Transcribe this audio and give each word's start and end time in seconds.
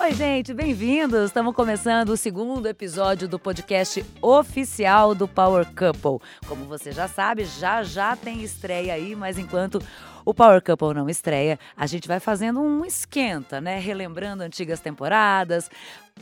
Oi, 0.00 0.14
gente, 0.14 0.54
bem-vindos! 0.54 1.24
Estamos 1.24 1.52
começando 1.56 2.10
o 2.10 2.16
segundo 2.16 2.66
episódio 2.68 3.26
do 3.26 3.36
podcast 3.36 4.06
oficial 4.22 5.12
do 5.12 5.26
Power 5.26 5.66
Couple. 5.74 6.24
Como 6.46 6.66
você 6.66 6.92
já 6.92 7.08
sabe, 7.08 7.44
já 7.44 7.82
já 7.82 8.14
tem 8.14 8.44
estreia 8.44 8.94
aí, 8.94 9.16
mas 9.16 9.36
enquanto 9.36 9.82
o 10.24 10.34
Power 10.34 10.62
Couple 10.62 10.94
não 10.94 11.08
estreia, 11.08 11.58
a 11.76 11.86
gente 11.86 12.08
vai 12.08 12.20
fazendo 12.20 12.60
um 12.60 12.84
esquenta, 12.84 13.60
né? 13.60 13.78
Relembrando 13.78 14.42
antigas 14.42 14.80
temporadas, 14.80 15.70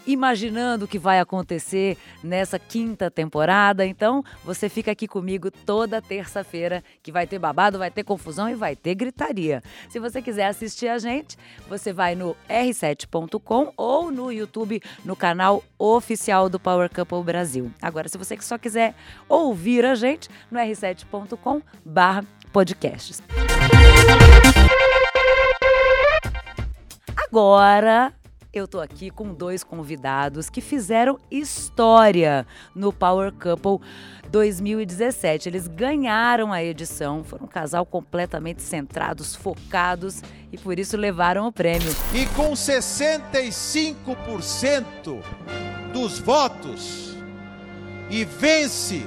imaginando 0.06 0.84
o 0.84 0.88
que 0.88 0.98
vai 0.98 1.18
acontecer 1.20 1.96
nessa 2.22 2.58
quinta 2.58 3.10
temporada. 3.10 3.86
Então, 3.86 4.22
você 4.44 4.68
fica 4.68 4.90
aqui 4.90 5.08
comigo 5.08 5.50
toda 5.50 6.02
terça-feira, 6.02 6.84
que 7.02 7.10
vai 7.12 7.26
ter 7.26 7.38
babado, 7.38 7.78
vai 7.78 7.90
ter 7.90 8.04
confusão 8.04 8.50
e 8.50 8.54
vai 8.54 8.76
ter 8.76 8.94
gritaria. 8.94 9.62
Se 9.88 9.98
você 9.98 10.20
quiser 10.20 10.44
assistir 10.46 10.88
a 10.88 10.98
gente, 10.98 11.38
você 11.68 11.90
vai 11.92 12.14
no 12.14 12.36
r7.com 12.48 13.72
ou 13.76 14.10
no 14.10 14.32
YouTube, 14.32 14.82
no 15.04 15.14
canal 15.14 15.62
oficial 15.78 16.48
do 16.48 16.58
Power 16.58 16.90
Couple 16.92 17.22
Brasil. 17.22 17.70
Agora, 17.80 18.08
se 18.08 18.18
você 18.18 18.36
só 18.40 18.58
quiser 18.58 18.96
ouvir 19.28 19.84
a 19.84 19.94
gente, 19.94 20.28
no 20.50 20.58
r7.com/podcasts. 20.58 23.22
Agora 27.16 28.12
eu 28.58 28.66
tô 28.66 28.80
aqui 28.80 29.10
com 29.10 29.34
dois 29.34 29.62
convidados 29.62 30.48
que 30.48 30.62
fizeram 30.62 31.20
história 31.30 32.46
no 32.74 32.90
Power 32.90 33.30
Couple 33.32 33.86
2017. 34.30 35.46
Eles 35.48 35.68
ganharam 35.68 36.52
a 36.52 36.64
edição, 36.64 37.22
foram 37.22 37.44
um 37.44 37.48
casal 37.48 37.84
completamente 37.84 38.62
centrados, 38.62 39.36
focados 39.36 40.22
e 40.50 40.56
por 40.56 40.78
isso 40.78 40.96
levaram 40.96 41.46
o 41.46 41.52
prêmio. 41.52 41.94
E 42.14 42.24
com 42.34 42.52
65% 42.52 45.20
dos 45.92 46.18
votos 46.18 47.14
e 48.08 48.24
vence 48.24 49.04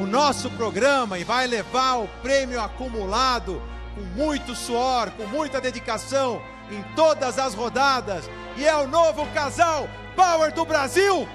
o 0.00 0.06
nosso 0.06 0.50
programa 0.50 1.16
e 1.18 1.24
vai 1.24 1.46
levar 1.46 1.98
o 1.98 2.08
prêmio 2.20 2.60
acumulado 2.60 3.62
com 3.94 4.00
muito 4.00 4.54
suor, 4.54 5.10
com 5.12 5.26
muita 5.26 5.60
dedicação 5.60 6.42
em 6.70 6.82
todas 6.94 7.38
as 7.38 7.54
rodadas. 7.54 8.28
E 8.56 8.64
é 8.64 8.74
o 8.76 8.88
novo 8.88 9.26
casal 9.32 9.88
Power 10.16 10.52
do 10.52 10.64
Brasil, 10.64 11.28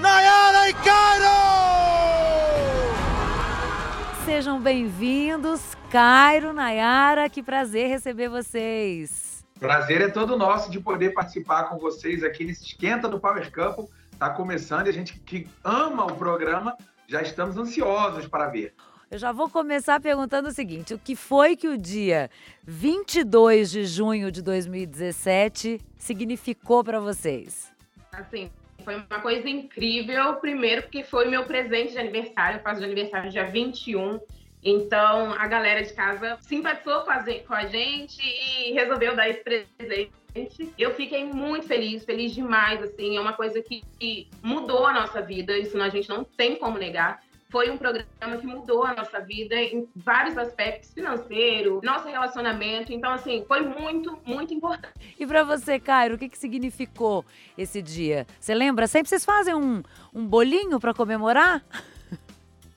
Nayara 0.00 0.70
e 0.70 0.74
Cairo! 0.74 1.24
Sejam 4.24 4.58
bem-vindos, 4.60 5.60
Cairo, 5.90 6.52
Nayara, 6.52 7.28
que 7.28 7.42
prazer 7.42 7.88
receber 7.88 8.28
vocês. 8.28 9.44
Prazer 9.60 10.00
é 10.00 10.08
todo 10.08 10.36
nosso 10.36 10.70
de 10.70 10.80
poder 10.80 11.12
participar 11.12 11.64
com 11.64 11.78
vocês 11.78 12.24
aqui 12.24 12.44
nesse 12.44 12.64
esquenta 12.64 13.08
do 13.08 13.20
Power 13.20 13.50
Campo. 13.50 13.88
Está 14.10 14.30
começando 14.30 14.86
e 14.86 14.90
a 14.90 14.92
gente 14.92 15.18
que 15.20 15.46
ama 15.62 16.04
o 16.04 16.16
programa 16.16 16.76
já 17.06 17.20
estamos 17.20 17.56
ansiosos 17.56 18.26
para 18.26 18.48
ver. 18.48 18.74
Eu 19.14 19.18
já 19.18 19.30
vou 19.30 19.48
começar 19.48 20.00
perguntando 20.00 20.48
o 20.48 20.50
seguinte: 20.50 20.92
o 20.92 20.98
que 20.98 21.14
foi 21.14 21.54
que 21.54 21.68
o 21.68 21.78
dia 21.78 22.28
22 22.64 23.70
de 23.70 23.86
junho 23.86 24.28
de 24.28 24.42
2017 24.42 25.80
significou 25.96 26.82
para 26.82 26.98
vocês? 26.98 27.72
Assim, 28.10 28.50
foi 28.84 28.96
uma 28.96 29.20
coisa 29.20 29.48
incrível. 29.48 30.34
Primeiro, 30.40 30.82
porque 30.82 31.04
foi 31.04 31.28
meu 31.28 31.44
presente 31.44 31.92
de 31.92 31.98
aniversário. 31.98 32.58
Eu 32.58 32.62
faço 32.64 32.80
de 32.80 32.86
aniversário 32.86 33.30
dia 33.30 33.44
21. 33.44 34.18
Então, 34.64 35.32
a 35.34 35.46
galera 35.46 35.84
de 35.84 35.92
casa 35.92 36.36
simpatizou 36.40 37.02
com 37.02 37.54
a 37.54 37.66
gente 37.66 38.20
e 38.20 38.72
resolveu 38.72 39.14
dar 39.14 39.28
esse 39.28 39.44
presente. 39.44 40.10
Eu 40.76 40.92
fiquei 40.92 41.24
muito 41.24 41.68
feliz, 41.68 42.04
feliz 42.04 42.34
demais, 42.34 42.82
assim, 42.82 43.16
é 43.16 43.20
uma 43.20 43.34
coisa 43.34 43.62
que, 43.62 43.84
que 43.96 44.28
mudou 44.42 44.84
a 44.84 44.92
nossa 44.92 45.22
vida, 45.22 45.56
isso 45.56 45.80
a 45.80 45.88
gente 45.88 46.08
não 46.08 46.24
tem 46.24 46.56
como 46.56 46.76
negar 46.76 47.20
foi 47.50 47.70
um 47.70 47.76
programa 47.76 48.36
que 48.40 48.46
mudou 48.46 48.84
a 48.84 48.94
nossa 48.94 49.20
vida 49.20 49.54
em 49.54 49.88
vários 49.94 50.36
aspectos, 50.36 50.92
financeiro, 50.92 51.80
nosso 51.82 52.08
relacionamento. 52.08 52.92
Então, 52.92 53.12
assim, 53.12 53.44
foi 53.46 53.60
muito, 53.60 54.18
muito 54.24 54.52
importante. 54.52 55.14
E 55.18 55.26
para 55.26 55.44
você, 55.44 55.78
Cairo, 55.78 56.16
o 56.16 56.18
que, 56.18 56.28
que 56.28 56.38
significou 56.38 57.24
esse 57.56 57.80
dia? 57.80 58.26
Você 58.40 58.54
lembra? 58.54 58.86
Sempre 58.86 59.08
vocês 59.08 59.24
fazem 59.24 59.54
um, 59.54 59.82
um 60.12 60.26
bolinho 60.26 60.80
para 60.80 60.92
comemorar? 60.92 61.64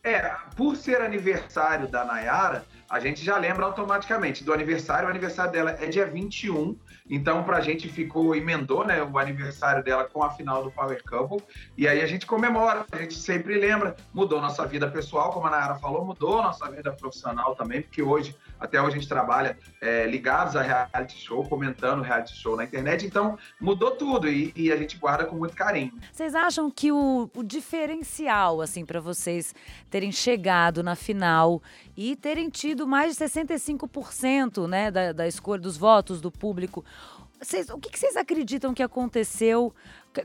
É, 0.04 0.36
por 0.56 0.76
ser 0.76 1.02
aniversário 1.02 1.88
da 1.88 2.06
Nayara, 2.06 2.64
a 2.90 3.00
gente 3.00 3.24
já 3.24 3.38
lembra 3.38 3.66
automaticamente 3.66 4.44
do 4.44 4.54
aniversário. 4.54 5.08
O 5.08 5.12
aniversário 5.12 5.52
dela 5.52 5.78
é 5.80 5.88
dia 5.88 6.06
21, 6.06 6.76
então 7.10 7.44
pra 7.44 7.60
gente 7.60 7.90
ficou, 7.90 8.36
emendou, 8.36 8.86
né, 8.86 9.04
o 9.04 9.18
aniversário 9.18 9.84
dela 9.84 10.06
com 10.06 10.24
a 10.24 10.30
final 10.30 10.64
do 10.64 10.72
Power 10.72 11.02
Couple. 11.04 11.44
E 11.78 11.88
aí 11.88 12.02
a 12.02 12.08
gente 12.08 12.26
comemora, 12.26 12.86
a 12.92 12.98
gente 12.98 13.16
sempre 13.16 13.58
lembra. 13.58 13.96
Mudou 14.14 14.40
nossa 14.40 14.66
vida 14.66 14.90
pessoal, 14.90 15.32
como 15.32 15.48
a 15.48 15.50
Nayara 15.50 15.76
falou, 15.76 16.06
mudou 16.06 16.42
nossa 16.42 16.70
vida 16.72 16.92
profissional 16.94 17.56
também, 17.56 17.82
porque 17.82 18.02
hoje, 18.02 18.36
até 18.60 18.82
hoje 18.82 18.92
a 18.92 19.00
gente 19.00 19.10
trabalha 19.10 19.58
é, 19.82 20.06
ligados 20.08 20.56
a 20.56 20.62
reality 20.62 21.18
show, 21.18 21.44
comentando 21.44 22.02
reality 22.02 22.36
show 22.36 22.56
na 22.56 22.64
internet. 22.64 23.06
Então 23.06 23.38
mudou 23.60 23.92
tudo 23.92 24.30
e, 24.30 24.54
e 24.56 24.72
a 24.72 24.78
gente 24.78 24.98
guarda 24.98 25.26
com 25.26 25.36
muito 25.36 25.56
carinho. 25.56 25.92
Vocês 26.12 26.34
acham 26.36 26.72
que 26.72 26.92
o, 26.92 27.30
o 27.36 27.44
diferencial, 27.44 28.62
assim, 28.62 28.86
para 28.86 29.00
vocês 29.00 29.54
terem 29.90 30.12
chegado 30.12 30.82
na 30.82 30.96
final 30.96 31.62
e 31.96 32.16
terem 32.16 32.50
tido 32.50 32.77
mais 32.86 33.16
de 33.16 33.24
65% 33.24 34.68
né, 34.68 34.92
da, 34.92 35.14
da 35.14 35.28
escolha 35.28 35.62
dos 35.62 35.78
votos 35.78 36.20
do 36.20 36.30
público. 36.30 36.84
O 37.74 37.80
que, 37.80 37.90
que 37.90 38.00
vocês 38.00 38.18
acreditam 38.18 38.74
que 38.74 38.84
aconteceu? 38.84 39.74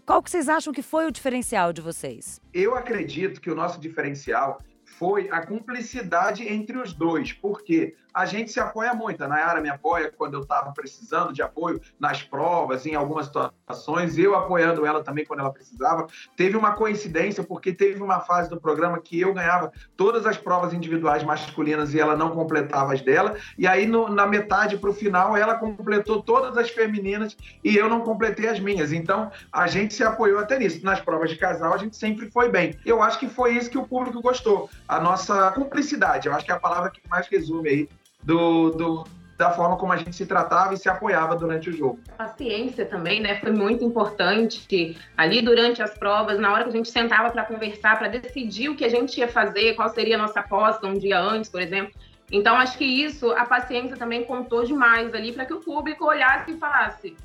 Qual 0.05 0.23
que 0.23 0.31
vocês 0.31 0.49
acham 0.49 0.73
que 0.73 0.83
foi 0.83 1.07
o 1.07 1.11
diferencial 1.11 1.73
de 1.73 1.81
vocês? 1.81 2.41
Eu 2.53 2.75
acredito 2.75 3.41
que 3.41 3.51
o 3.51 3.55
nosso 3.55 3.79
diferencial 3.79 4.61
foi 4.85 5.29
a 5.31 5.47
cumplicidade 5.47 6.47
entre 6.47 6.79
os 6.79 6.93
dois, 6.93 7.33
porque 7.33 7.95
a 8.15 8.27
gente 8.27 8.51
se 8.51 8.61
apoia 8.61 8.95
muito. 8.95 9.23
A 9.23 9.29
Nayara 9.29 9.61
me 9.61 9.69
apoia 9.69 10.13
quando 10.17 10.35
eu 10.35 10.41
estava 10.41 10.73
precisando 10.73 11.33
de 11.33 11.43
apoio 11.43 11.81
nas 11.99 12.23
provas, 12.23 12.87
em 12.87 12.95
algumas 12.95 13.27
situações, 13.27 14.19
eu 14.19 14.35
apoiando 14.35 14.85
ela 14.85 15.03
também 15.03 15.25
quando 15.25 15.41
ela 15.41 15.53
precisava. 15.53 16.07
Teve 16.37 16.57
uma 16.57 16.73
coincidência, 16.73 17.43
porque 17.43 17.73
teve 17.73 18.03
uma 18.03 18.21
fase 18.21 18.49
do 18.49 18.61
programa 18.61 19.01
que 19.01 19.21
eu 19.21 19.33
ganhava 19.33 19.73
todas 19.97 20.27
as 20.27 20.37
provas 20.37 20.73
individuais 20.73 21.23
masculinas 21.23 21.95
e 21.95 22.01
ela 22.01 22.17
não 22.17 22.31
completava 22.31 22.93
as 22.93 23.01
dela, 23.03 23.37
e 23.59 23.67
aí 23.67 23.87
no, 23.87 24.09
na 24.09 24.27
metade 24.27 24.77
para 24.77 24.91
o 24.91 24.95
final 24.95 25.37
ela 25.37 25.57
completou 25.57 26.23
todas 26.23 26.57
as 26.57 26.71
femininas 26.71 27.37
e 27.65 27.77
eu 27.77 27.89
não 27.89 28.01
completei 28.01 28.49
as 28.49 28.61
minhas. 28.61 28.93
Então 28.93 29.31
a 29.53 29.67
gente 29.67 29.95
se 29.95 30.05
apoiou 30.05 30.39
até 30.39 30.59
nisso. 30.59 30.85
Nas 30.85 31.01
provas 31.01 31.31
de 31.31 31.37
casal 31.37 31.73
a 31.73 31.79
gente 31.79 31.97
sempre 31.97 32.31
foi 32.31 32.49
bem. 32.49 32.79
Eu 32.85 33.03
acho 33.03 33.19
que 33.19 33.29
foi 33.29 33.57
isso 33.57 33.71
que 33.71 33.79
o 33.79 33.87
público 33.87 34.21
gostou, 34.21 34.69
a 34.87 35.01
nossa 35.01 35.51
cumplicidade. 35.53 36.29
Eu 36.29 36.35
acho 36.35 36.45
que 36.45 36.53
é 36.53 36.55
a 36.55 36.61
palavra 36.61 36.91
que 36.91 37.01
mais 37.09 37.27
resume 37.29 37.69
aí 37.69 37.89
do, 38.23 38.71
do, 38.71 39.05
da 39.37 39.51
forma 39.51 39.77
como 39.77 39.93
a 39.93 39.97
gente 39.97 40.15
se 40.15 40.27
tratava 40.27 40.75
e 40.75 40.77
se 40.77 40.89
apoiava 40.89 41.35
durante 41.37 41.71
o 41.71 41.73
jogo. 41.73 41.99
A 42.19 42.25
paciência 42.25 42.87
também, 42.87 43.21
né, 43.21 43.41
foi 43.41 43.53
muito 43.53 43.85
importante 43.85 44.97
ali 45.17 45.43
durante 45.43 45.83
as 45.83 45.97
provas, 45.99 46.39
na 46.39 46.53
hora 46.53 46.65
que 46.65 46.71
a 46.71 46.73
gente 46.73 46.91
sentava 46.91 47.31
para 47.31 47.45
conversar, 47.45 47.99
para 47.99 48.09
decidir 48.09 48.69
o 48.69 48.77
que 48.77 48.85
a 48.85 48.89
gente 48.89 49.19
ia 49.19 49.29
fazer, 49.29 49.75
qual 49.75 49.89
seria 49.89 50.17
a 50.17 50.19
nossa 50.19 50.41
aposta 50.41 50.87
um 50.87 50.95
dia 50.95 51.19
antes, 51.19 51.51
por 51.51 51.61
exemplo. 51.61 51.93
Então, 52.31 52.57
acho 52.57 52.79
que 52.79 52.85
isso, 52.85 53.31
a 53.33 53.45
paciência 53.45 53.97
também 53.97 54.25
contou 54.25 54.65
demais 54.65 55.13
ali 55.13 55.33
para 55.33 55.45
que 55.45 55.53
o 55.53 55.61
público 55.61 56.07
olhasse 56.07 56.53
e 56.53 56.57
falasse: 56.57 57.17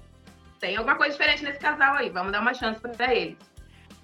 tem 0.59 0.75
alguma 0.75 0.95
coisa 0.95 1.13
diferente 1.13 1.43
nesse 1.43 1.59
casal 1.59 1.95
aí, 1.95 2.09
vamos 2.09 2.31
dar 2.31 2.41
uma 2.41 2.53
chance 2.53 2.81
para 2.81 3.13
eles. 3.15 3.37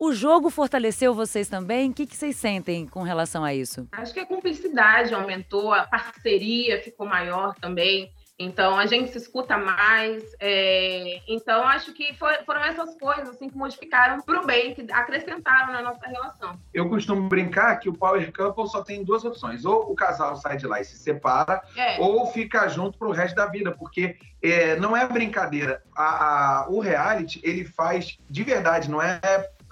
O 0.03 0.11
jogo 0.11 0.49
fortaleceu 0.49 1.13
vocês 1.13 1.47
também? 1.47 1.89
O 1.89 1.93
que, 1.93 2.05
que 2.05 2.13
vocês 2.13 2.35
sentem 2.35 2.85
com 2.85 3.03
relação 3.03 3.41
a 3.41 3.53
isso? 3.53 3.87
Acho 3.89 4.13
que 4.13 4.19
a 4.19 4.25
cumplicidade 4.25 5.13
aumentou, 5.13 5.71
a 5.71 5.83
parceria 5.83 6.83
ficou 6.83 7.07
maior 7.07 7.55
também. 7.55 8.11
Então 8.37 8.77
a 8.77 8.85
gente 8.85 9.11
se 9.11 9.17
escuta 9.17 9.57
mais. 9.57 10.21
É... 10.41 11.21
Então 11.25 11.65
acho 11.65 11.93
que 11.93 12.13
foi, 12.15 12.33
foram 12.45 12.61
essas 12.65 12.97
coisas 12.99 13.29
assim 13.29 13.49
que 13.49 13.55
modificaram 13.55 14.21
para 14.21 14.41
o 14.41 14.45
bem, 14.45 14.75
que 14.75 14.85
acrescentaram 14.91 15.71
na 15.71 15.81
nossa 15.81 16.05
relação. 16.05 16.59
Eu 16.73 16.89
costumo 16.89 17.29
brincar 17.29 17.77
que 17.77 17.87
o 17.87 17.93
Power 17.93 18.29
Couple 18.33 18.67
só 18.67 18.83
tem 18.83 19.05
duas 19.05 19.23
opções: 19.23 19.63
ou 19.63 19.89
o 19.89 19.95
casal 19.95 20.35
sai 20.35 20.57
de 20.57 20.67
lá 20.67 20.81
e 20.81 20.83
se 20.83 20.97
separa, 20.97 21.61
é. 21.77 21.97
ou 22.01 22.27
fica 22.27 22.67
junto 22.67 22.97
para 22.97 23.07
o 23.07 23.13
resto 23.13 23.35
da 23.35 23.45
vida, 23.45 23.71
porque 23.71 24.17
é, 24.41 24.75
não 24.75 24.97
é 24.97 25.07
brincadeira. 25.07 25.81
A, 25.95 26.63
a, 26.63 26.69
o 26.69 26.81
reality 26.81 27.39
ele 27.41 27.63
faz 27.63 28.17
de 28.29 28.43
verdade, 28.43 28.91
não 28.91 29.01
é 29.01 29.21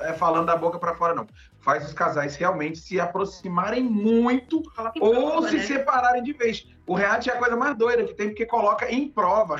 é, 0.04 0.14
falando 0.14 0.48
da 0.48 0.56
boca 0.56 0.80
para 0.80 0.96
fora, 0.96 1.14
não. 1.14 1.28
Faz 1.60 1.86
os 1.86 1.94
casais 1.94 2.36
realmente 2.36 2.80
se 2.80 3.00
aproximarem 3.00 3.84
muito 3.84 4.64
ou 5.00 5.48
se 5.48 5.58
né? 5.58 5.64
separarem 5.64 6.24
de 6.24 6.34
vez. 6.34 6.68
O 6.88 6.96
reality 6.96 7.30
é 7.30 7.34
a 7.34 7.38
coisa 7.38 7.56
mais 7.56 7.78
doida 7.78 8.04
que 8.04 8.14
tem, 8.14 8.30
porque 8.30 8.46
coloca 8.46 8.92
em 8.92 9.08
prova 9.08 9.56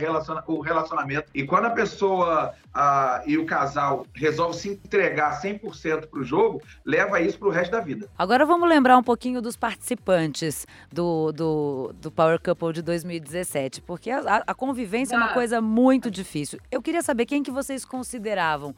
o 0.48 0.60
relacionamento. 0.60 1.30
E 1.34 1.44
quando 1.44 1.66
a 1.66 1.70
pessoa 1.70 2.54
a, 2.74 3.22
e 3.26 3.38
o 3.38 3.46
casal 3.46 4.06
resolve 4.14 4.58
se 4.58 4.70
entregar 4.70 5.40
100% 5.42 6.08
para 6.08 6.20
o 6.20 6.24
jogo, 6.24 6.62
leva 6.84 7.22
isso 7.22 7.38
para 7.38 7.48
o 7.48 7.52
resto 7.52 7.72
da 7.72 7.80
vida. 7.80 8.10
Agora 8.18 8.46
vamos 8.46 8.68
lembrar 8.68 8.98
um 8.98 9.04
pouquinho 9.04 9.42
dos 9.42 9.56
participantes 9.56 10.66
do, 10.92 11.32
do, 11.32 11.94
do 12.02 12.12
Power 12.12 12.40
Couple 12.42 12.74
de 12.74 12.82
2017, 12.82 13.82
porque 13.82 14.10
a, 14.10 14.44
a 14.48 14.54
convivência 14.54 15.16
ah. 15.16 15.22
é 15.22 15.24
uma 15.24 15.34
coisa 15.34 15.62
muito 15.62 16.10
difícil. 16.10 16.60
Eu 16.72 16.82
queria 16.82 17.04
saber 17.04 17.26
quem 17.26 17.44
que 17.44 17.52
vocês 17.52 17.86
consideravam 17.86 18.76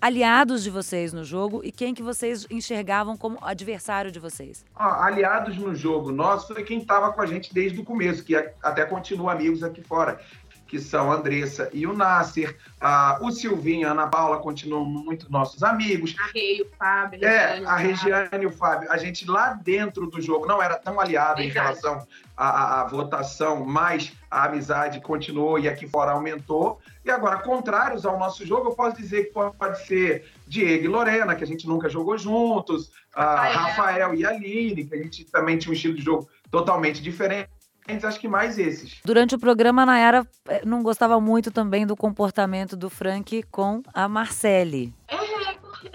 aliados 0.00 0.62
de 0.62 0.70
vocês 0.70 1.12
no 1.12 1.24
jogo 1.24 1.62
e 1.64 1.72
quem 1.72 1.94
que 1.94 2.02
vocês 2.02 2.46
enxergavam 2.50 3.16
como 3.16 3.38
adversário 3.42 4.10
de 4.10 4.18
vocês? 4.18 4.64
Ah, 4.74 5.06
aliados 5.06 5.56
no 5.56 5.74
jogo 5.74 6.12
nosso 6.12 6.54
foi 6.54 6.62
quem 6.62 6.78
estava 6.78 7.12
com 7.12 7.20
a 7.20 7.26
gente 7.26 7.52
desde 7.52 7.80
o 7.80 7.84
começo, 7.84 8.24
que 8.24 8.34
até 8.62 8.84
continua 8.84 9.32
amigos 9.32 9.62
aqui 9.62 9.82
fora 9.82 10.20
que 10.66 10.80
são 10.80 11.12
a 11.12 11.16
Andressa 11.16 11.70
e 11.72 11.86
o 11.86 11.92
Nasser, 11.92 12.56
a, 12.80 13.18
o 13.22 13.30
Silvinho, 13.30 13.88
a 13.88 13.92
Ana 13.92 14.08
Paula 14.08 14.38
continuam 14.38 14.84
muito 14.84 15.30
nossos 15.30 15.62
amigos. 15.62 16.14
A 16.18 16.32
Rei, 16.32 16.62
o 16.62 16.66
Fábio. 16.76 17.24
É, 17.24 17.64
a 17.64 17.76
Regiane 17.76 18.42
e 18.42 18.46
o 18.46 18.50
Fábio. 18.50 18.90
A 18.90 18.96
gente 18.96 19.28
lá 19.28 19.52
dentro 19.52 20.06
do 20.06 20.20
jogo 20.20 20.46
não 20.46 20.62
era 20.62 20.76
tão 20.76 21.00
aliado 21.00 21.40
em 21.40 21.48
relação 21.48 22.06
à, 22.36 22.80
à, 22.80 22.84
votação, 22.84 23.64
mas 23.64 24.12
a 24.30 24.44
amizade 24.44 25.00
continuou 25.00 25.58
e 25.58 25.68
aqui 25.68 25.86
fora 25.86 26.12
aumentou. 26.12 26.80
E 27.04 27.10
agora, 27.10 27.38
contrários 27.38 28.04
ao 28.04 28.18
nosso 28.18 28.44
jogo, 28.44 28.70
eu 28.70 28.74
posso 28.74 28.96
dizer 28.96 29.26
que 29.26 29.32
pode 29.32 29.86
ser 29.86 30.28
Diego 30.46 30.84
e 30.84 30.88
Lorena, 30.88 31.36
que 31.36 31.44
a 31.44 31.46
gente 31.46 31.66
nunca 31.66 31.88
jogou 31.88 32.18
juntos, 32.18 32.90
Rafael, 33.14 33.52
Rafael 33.52 34.14
e 34.14 34.26
Aline, 34.26 34.84
que 34.84 34.94
a 34.94 34.98
gente 34.98 35.24
também 35.24 35.56
tinha 35.56 35.70
um 35.70 35.74
estilo 35.74 35.94
de 35.94 36.02
jogo 36.02 36.28
totalmente 36.50 37.02
diferente 37.02 37.55
acho 38.04 38.20
que 38.20 38.28
mais 38.28 38.58
esses. 38.58 39.00
Durante 39.04 39.34
o 39.34 39.38
programa, 39.38 39.82
a 39.82 39.86
Nayara 39.86 40.26
eh, 40.48 40.62
não 40.64 40.82
gostava 40.82 41.20
muito 41.20 41.50
também 41.50 41.86
do 41.86 41.96
comportamento 41.96 42.76
do 42.76 42.90
Frank 42.90 43.42
com 43.44 43.82
a 43.94 44.08
Marcele. 44.08 44.92
É, 45.08 45.16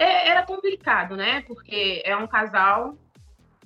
é, 0.04 0.28
era 0.28 0.42
complicado, 0.44 1.16
né? 1.16 1.42
Porque 1.46 2.02
é 2.04 2.16
um 2.16 2.26
casal, 2.26 2.96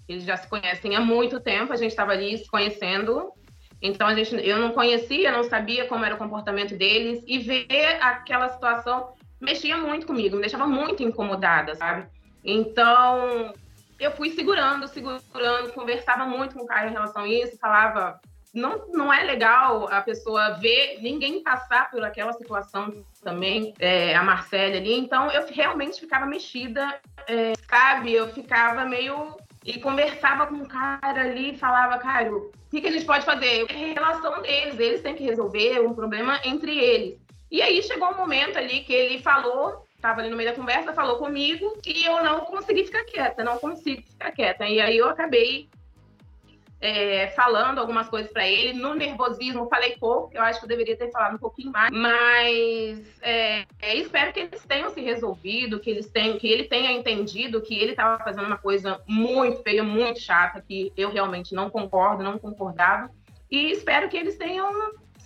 eles 0.08 0.24
já 0.24 0.36
se 0.36 0.48
conhecem 0.48 0.96
há 0.96 1.00
muito 1.00 1.40
tempo, 1.40 1.72
a 1.72 1.76
gente 1.76 1.90
estava 1.90 2.12
ali 2.12 2.36
se 2.38 2.48
conhecendo. 2.48 3.32
Então 3.80 4.06
a 4.06 4.14
gente, 4.14 4.34
eu 4.46 4.58
não 4.58 4.72
conhecia, 4.72 5.30
não 5.30 5.44
sabia 5.44 5.86
como 5.86 6.04
era 6.04 6.14
o 6.14 6.18
comportamento 6.18 6.76
deles 6.76 7.22
e 7.26 7.38
ver 7.38 7.98
aquela 8.00 8.48
situação 8.48 9.14
mexia 9.40 9.76
muito 9.76 10.06
comigo, 10.06 10.36
me 10.36 10.42
deixava 10.42 10.66
muito 10.66 11.02
incomodada, 11.02 11.74
sabe? 11.74 12.06
Então, 12.42 13.52
eu 13.98 14.10
fui 14.12 14.30
segurando, 14.30 14.86
segurando, 14.88 15.72
conversava 15.72 16.24
muito 16.24 16.54
com 16.54 16.64
o 16.64 16.66
Caio 16.66 16.90
em 16.90 16.92
relação 16.92 17.22
a 17.22 17.28
isso, 17.28 17.58
falava, 17.58 18.20
não, 18.52 18.86
não 18.88 19.12
é 19.12 19.22
legal 19.24 19.88
a 19.90 20.00
pessoa 20.00 20.54
ver 20.54 20.98
ninguém 21.02 21.42
passar 21.42 21.90
por 21.90 22.02
aquela 22.02 22.32
situação 22.32 23.04
também, 23.22 23.74
é, 23.78 24.14
a 24.14 24.22
Marcela 24.22 24.76
ali, 24.76 24.98
então 24.98 25.30
eu 25.30 25.46
realmente 25.48 26.00
ficava 26.00 26.26
mexida, 26.26 26.98
é, 27.26 27.52
sabe, 27.68 28.12
eu 28.12 28.28
ficava 28.28 28.84
meio 28.84 29.36
e 29.64 29.80
conversava 29.80 30.46
com 30.46 30.56
o 30.56 30.68
cara 30.68 31.22
ali, 31.22 31.56
falava, 31.56 31.98
cara, 31.98 32.32
o 32.32 32.52
que, 32.70 32.80
que 32.80 32.86
a 32.86 32.92
gente 32.92 33.04
pode 33.04 33.24
fazer? 33.24 33.66
É 33.68 33.74
relação 33.74 34.40
deles, 34.42 34.78
eles 34.78 35.02
têm 35.02 35.16
que 35.16 35.24
resolver 35.24 35.80
um 35.80 35.92
problema 35.92 36.40
entre 36.44 36.78
eles. 36.78 37.18
E 37.50 37.60
aí 37.60 37.82
chegou 37.82 38.10
um 38.10 38.16
momento 38.16 38.58
ali 38.58 38.80
que 38.80 38.92
ele 38.92 39.20
falou 39.20 39.85
estava 39.96 40.20
ali 40.20 40.30
no 40.30 40.36
meio 40.36 40.50
da 40.50 40.56
conversa, 40.56 40.92
falou 40.92 41.16
comigo 41.16 41.76
e 41.84 42.04
eu 42.04 42.22
não 42.22 42.40
consegui 42.40 42.84
ficar 42.84 43.04
quieta, 43.04 43.42
não 43.42 43.58
consigo 43.58 44.02
ficar 44.02 44.30
quieta. 44.30 44.66
E 44.66 44.80
aí 44.80 44.96
eu 44.96 45.08
acabei 45.08 45.68
é, 46.80 47.28
falando 47.28 47.78
algumas 47.78 48.08
coisas 48.08 48.30
para 48.30 48.46
ele. 48.46 48.72
No 48.74 48.94
nervosismo, 48.94 49.68
falei 49.68 49.96
pouco, 49.96 50.30
eu 50.34 50.42
acho 50.42 50.60
que 50.60 50.66
eu 50.66 50.68
deveria 50.68 50.96
ter 50.96 51.10
falado 51.10 51.34
um 51.34 51.38
pouquinho 51.38 51.72
mais, 51.72 51.90
mas 51.90 53.20
é, 53.22 53.64
é, 53.80 53.96
espero 53.96 54.32
que 54.32 54.40
eles 54.40 54.64
tenham 54.64 54.90
se 54.90 55.00
resolvido, 55.00 55.80
que 55.80 55.90
eles 55.90 56.08
tenham, 56.08 56.38
que 56.38 56.46
ele 56.46 56.64
tenha 56.64 56.92
entendido 56.92 57.62
que 57.62 57.78
ele 57.78 57.92
estava 57.92 58.22
fazendo 58.22 58.46
uma 58.46 58.58
coisa 58.58 59.00
muito 59.06 59.62
feia, 59.62 59.82
muito 59.82 60.20
chata, 60.20 60.60
que 60.60 60.92
eu 60.96 61.10
realmente 61.10 61.54
não 61.54 61.70
concordo, 61.70 62.22
não 62.22 62.38
concordava. 62.38 63.10
E 63.50 63.70
espero 63.70 64.08
que 64.08 64.16
eles 64.16 64.36
tenham 64.36 64.70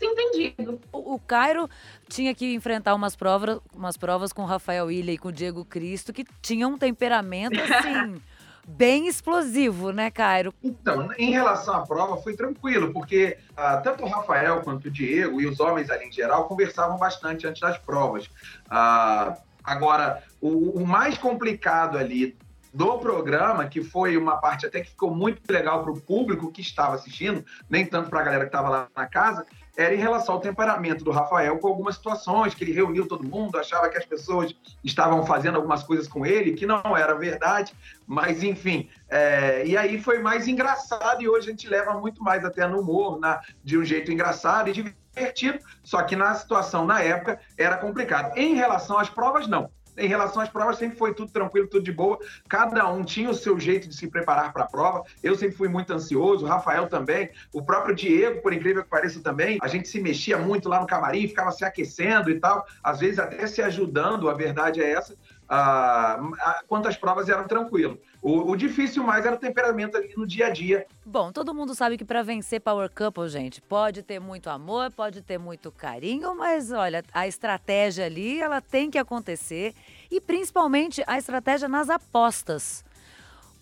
entendido. 0.04 0.80
O, 0.92 1.14
o 1.14 1.18
Cairo 1.18 1.68
tinha 2.08 2.34
que 2.34 2.54
enfrentar 2.54 2.94
umas 2.94 3.16
provas, 3.16 3.58
umas 3.74 3.96
provas 3.96 4.32
com 4.32 4.42
o 4.42 4.46
Rafael 4.46 4.90
Ilha 4.90 5.12
e 5.12 5.18
com 5.18 5.28
o 5.28 5.32
Diego 5.32 5.64
Cristo 5.64 6.12
que 6.12 6.24
tinham 6.40 6.72
um 6.72 6.78
temperamento 6.78 7.58
assim. 7.60 8.20
bem 8.66 9.06
explosivo, 9.06 9.90
né, 9.90 10.10
Cairo? 10.10 10.54
Então, 10.62 11.10
em 11.18 11.30
relação 11.30 11.74
à 11.74 11.86
prova, 11.86 12.16
foi 12.18 12.34
tranquilo, 12.36 12.92
porque 12.92 13.38
ah, 13.56 13.78
tanto 13.78 14.04
o 14.04 14.08
Rafael 14.08 14.60
quanto 14.62 14.86
o 14.86 14.90
Diego 14.90 15.40
e 15.40 15.46
os 15.46 15.58
homens 15.60 15.90
ali 15.90 16.06
em 16.06 16.12
geral 16.12 16.46
conversavam 16.46 16.96
bastante 16.98 17.46
antes 17.46 17.60
das 17.60 17.78
provas. 17.78 18.30
Ah, 18.68 19.36
agora, 19.64 20.22
o, 20.40 20.82
o 20.82 20.86
mais 20.86 21.18
complicado 21.18 21.98
ali 21.98 22.36
do 22.72 22.98
programa, 22.98 23.66
que 23.66 23.82
foi 23.82 24.16
uma 24.16 24.36
parte 24.36 24.66
até 24.66 24.80
que 24.80 24.90
ficou 24.90 25.14
muito 25.14 25.40
legal 25.50 25.82
para 25.82 25.92
o 25.92 26.00
público 26.00 26.52
que 26.52 26.60
estava 26.60 26.94
assistindo, 26.94 27.44
nem 27.68 27.84
tanto 27.84 28.08
para 28.08 28.20
a 28.20 28.22
galera 28.22 28.44
que 28.44 28.48
estava 28.48 28.68
lá 28.68 28.88
na 28.94 29.06
casa, 29.06 29.44
era 29.80 29.94
em 29.94 29.98
relação 29.98 30.34
ao 30.34 30.40
temperamento 30.40 31.02
do 31.02 31.10
Rafael 31.10 31.58
com 31.58 31.68
algumas 31.68 31.94
situações, 31.94 32.54
que 32.54 32.62
ele 32.62 32.72
reuniu 32.72 33.08
todo 33.08 33.24
mundo, 33.24 33.58
achava 33.58 33.88
que 33.88 33.96
as 33.96 34.04
pessoas 34.04 34.54
estavam 34.84 35.24
fazendo 35.24 35.56
algumas 35.56 35.82
coisas 35.82 36.06
com 36.06 36.26
ele, 36.26 36.52
que 36.52 36.66
não 36.66 36.96
era 36.96 37.14
verdade, 37.14 37.72
mas 38.06 38.42
enfim. 38.42 38.90
É, 39.08 39.64
e 39.66 39.76
aí 39.76 40.00
foi 40.00 40.18
mais 40.18 40.46
engraçado, 40.46 41.22
e 41.22 41.28
hoje 41.28 41.48
a 41.48 41.50
gente 41.50 41.66
leva 41.66 41.94
muito 41.94 42.22
mais 42.22 42.44
até 42.44 42.66
no 42.66 42.80
humor, 42.80 43.18
na, 43.18 43.40
de 43.64 43.78
um 43.78 43.84
jeito 43.84 44.12
engraçado 44.12 44.68
e 44.68 44.72
divertido, 44.72 45.58
só 45.82 46.02
que 46.02 46.14
na 46.14 46.34
situação, 46.34 46.84
na 46.84 47.00
época, 47.00 47.40
era 47.56 47.78
complicado. 47.78 48.36
Em 48.36 48.54
relação 48.54 48.98
às 48.98 49.08
provas, 49.08 49.48
não 49.48 49.70
em 49.96 50.08
relação 50.08 50.42
às 50.42 50.48
provas, 50.48 50.76
sempre 50.76 50.96
foi 50.96 51.14
tudo 51.14 51.30
tranquilo, 51.30 51.66
tudo 51.66 51.84
de 51.84 51.92
boa. 51.92 52.18
Cada 52.48 52.90
um 52.90 53.04
tinha 53.04 53.30
o 53.30 53.34
seu 53.34 53.58
jeito 53.58 53.88
de 53.88 53.94
se 53.94 54.08
preparar 54.08 54.52
para 54.52 54.64
a 54.64 54.66
prova. 54.66 55.04
Eu 55.22 55.36
sempre 55.36 55.56
fui 55.56 55.68
muito 55.68 55.92
ansioso, 55.92 56.44
o 56.44 56.48
Rafael 56.48 56.88
também, 56.88 57.30
o 57.52 57.62
próprio 57.62 57.94
Diego, 57.94 58.40
por 58.42 58.52
incrível 58.52 58.82
que 58.82 58.88
pareça, 58.88 59.20
também. 59.20 59.58
A 59.60 59.68
gente 59.68 59.88
se 59.88 60.00
mexia 60.00 60.38
muito 60.38 60.68
lá 60.68 60.80
no 60.80 60.86
camarim, 60.86 61.28
ficava 61.28 61.50
se 61.52 61.64
aquecendo 61.64 62.30
e 62.30 62.38
tal, 62.38 62.66
às 62.82 63.00
vezes 63.00 63.18
até 63.18 63.46
se 63.46 63.60
ajudando, 63.62 64.28
a 64.28 64.34
verdade 64.34 64.80
é 64.80 64.92
essa. 64.92 65.16
Ah, 65.52 66.62
quanto 66.68 66.86
às 66.86 66.96
provas 66.96 67.28
eram 67.28 67.44
tranquilo. 67.44 67.98
O, 68.22 68.52
o, 68.52 68.56
difícil 68.56 69.02
mais 69.02 69.26
era 69.26 69.34
o 69.34 69.38
temperamento 69.38 69.96
ali 69.96 70.14
no 70.16 70.24
dia 70.24 70.46
a 70.46 70.50
dia. 70.50 70.86
Bom, 71.04 71.32
todo 71.32 71.52
mundo 71.52 71.74
sabe 71.74 71.98
que 71.98 72.04
para 72.04 72.22
vencer 72.22 72.60
Power 72.60 72.88
Couple, 72.88 73.28
gente, 73.28 73.60
pode 73.60 74.04
ter 74.04 74.20
muito 74.20 74.48
amor, 74.48 74.92
pode 74.92 75.20
ter 75.22 75.38
muito 75.38 75.72
carinho, 75.72 76.36
mas 76.36 76.70
olha, 76.70 77.02
a 77.12 77.26
estratégia 77.26 78.06
ali, 78.06 78.40
ela 78.40 78.60
tem 78.60 78.92
que 78.92 78.98
acontecer 78.98 79.74
e 80.08 80.20
principalmente 80.20 81.02
a 81.04 81.18
estratégia 81.18 81.68
nas 81.68 81.90
apostas. 81.90 82.84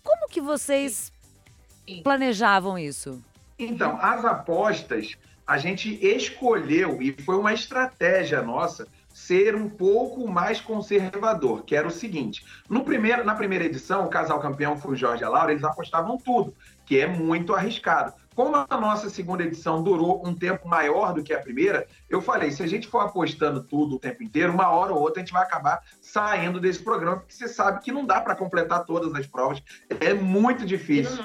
Como 0.03 0.29
que 0.29 0.41
vocês 0.41 1.11
planejavam 2.03 2.77
isso? 2.77 3.19
Então, 3.57 3.97
as 3.99 4.23
apostas 4.23 5.17
a 5.47 5.57
gente 5.57 5.97
escolheu 6.05 7.01
e 7.01 7.11
foi 7.23 7.35
uma 7.35 7.51
estratégia 7.51 8.43
nossa 8.43 8.87
ser 9.19 9.53
um 9.55 9.69
pouco 9.69 10.27
mais 10.27 10.61
conservador, 10.61 11.63
que 11.63 11.75
era 11.75 11.87
o 11.87 11.91
seguinte: 11.91 12.43
no 12.69 12.83
primeiro, 12.83 13.23
na 13.25 13.35
primeira 13.35 13.65
edição, 13.65 14.05
o 14.05 14.09
casal 14.09 14.39
campeão 14.39 14.77
foi 14.77 14.93
o 14.93 14.95
Jorge 14.95 15.23
e 15.23 15.25
a 15.25 15.29
Laura, 15.29 15.51
eles 15.51 15.63
apostavam 15.63 16.17
tudo, 16.17 16.55
que 16.85 16.99
é 16.99 17.05
muito 17.05 17.53
arriscado. 17.53 18.13
Como 18.33 18.55
a 18.55 18.77
nossa 18.77 19.09
segunda 19.09 19.43
edição 19.43 19.83
durou 19.83 20.25
um 20.25 20.33
tempo 20.33 20.67
maior 20.67 21.13
do 21.13 21.21
que 21.21 21.33
a 21.33 21.39
primeira, 21.39 21.85
eu 22.09 22.21
falei: 22.21 22.51
se 22.51 22.63
a 22.63 22.67
gente 22.67 22.87
for 22.87 22.99
apostando 22.99 23.61
tudo 23.61 23.97
o 23.97 23.99
tempo 23.99 24.23
inteiro, 24.23 24.53
uma 24.53 24.69
hora 24.69 24.93
ou 24.93 25.01
outra 25.01 25.21
a 25.21 25.25
gente 25.25 25.33
vai 25.33 25.43
acabar 25.43 25.81
saindo 26.01 26.59
desse 26.59 26.81
programa, 26.81 27.17
porque 27.17 27.33
você 27.33 27.47
sabe 27.47 27.81
que 27.81 27.91
não 27.91 28.05
dá 28.05 28.21
para 28.21 28.35
completar 28.35 28.85
todas 28.85 29.13
as 29.13 29.27
provas, 29.27 29.61
é 29.99 30.13
muito 30.13 30.65
difícil 30.65 31.23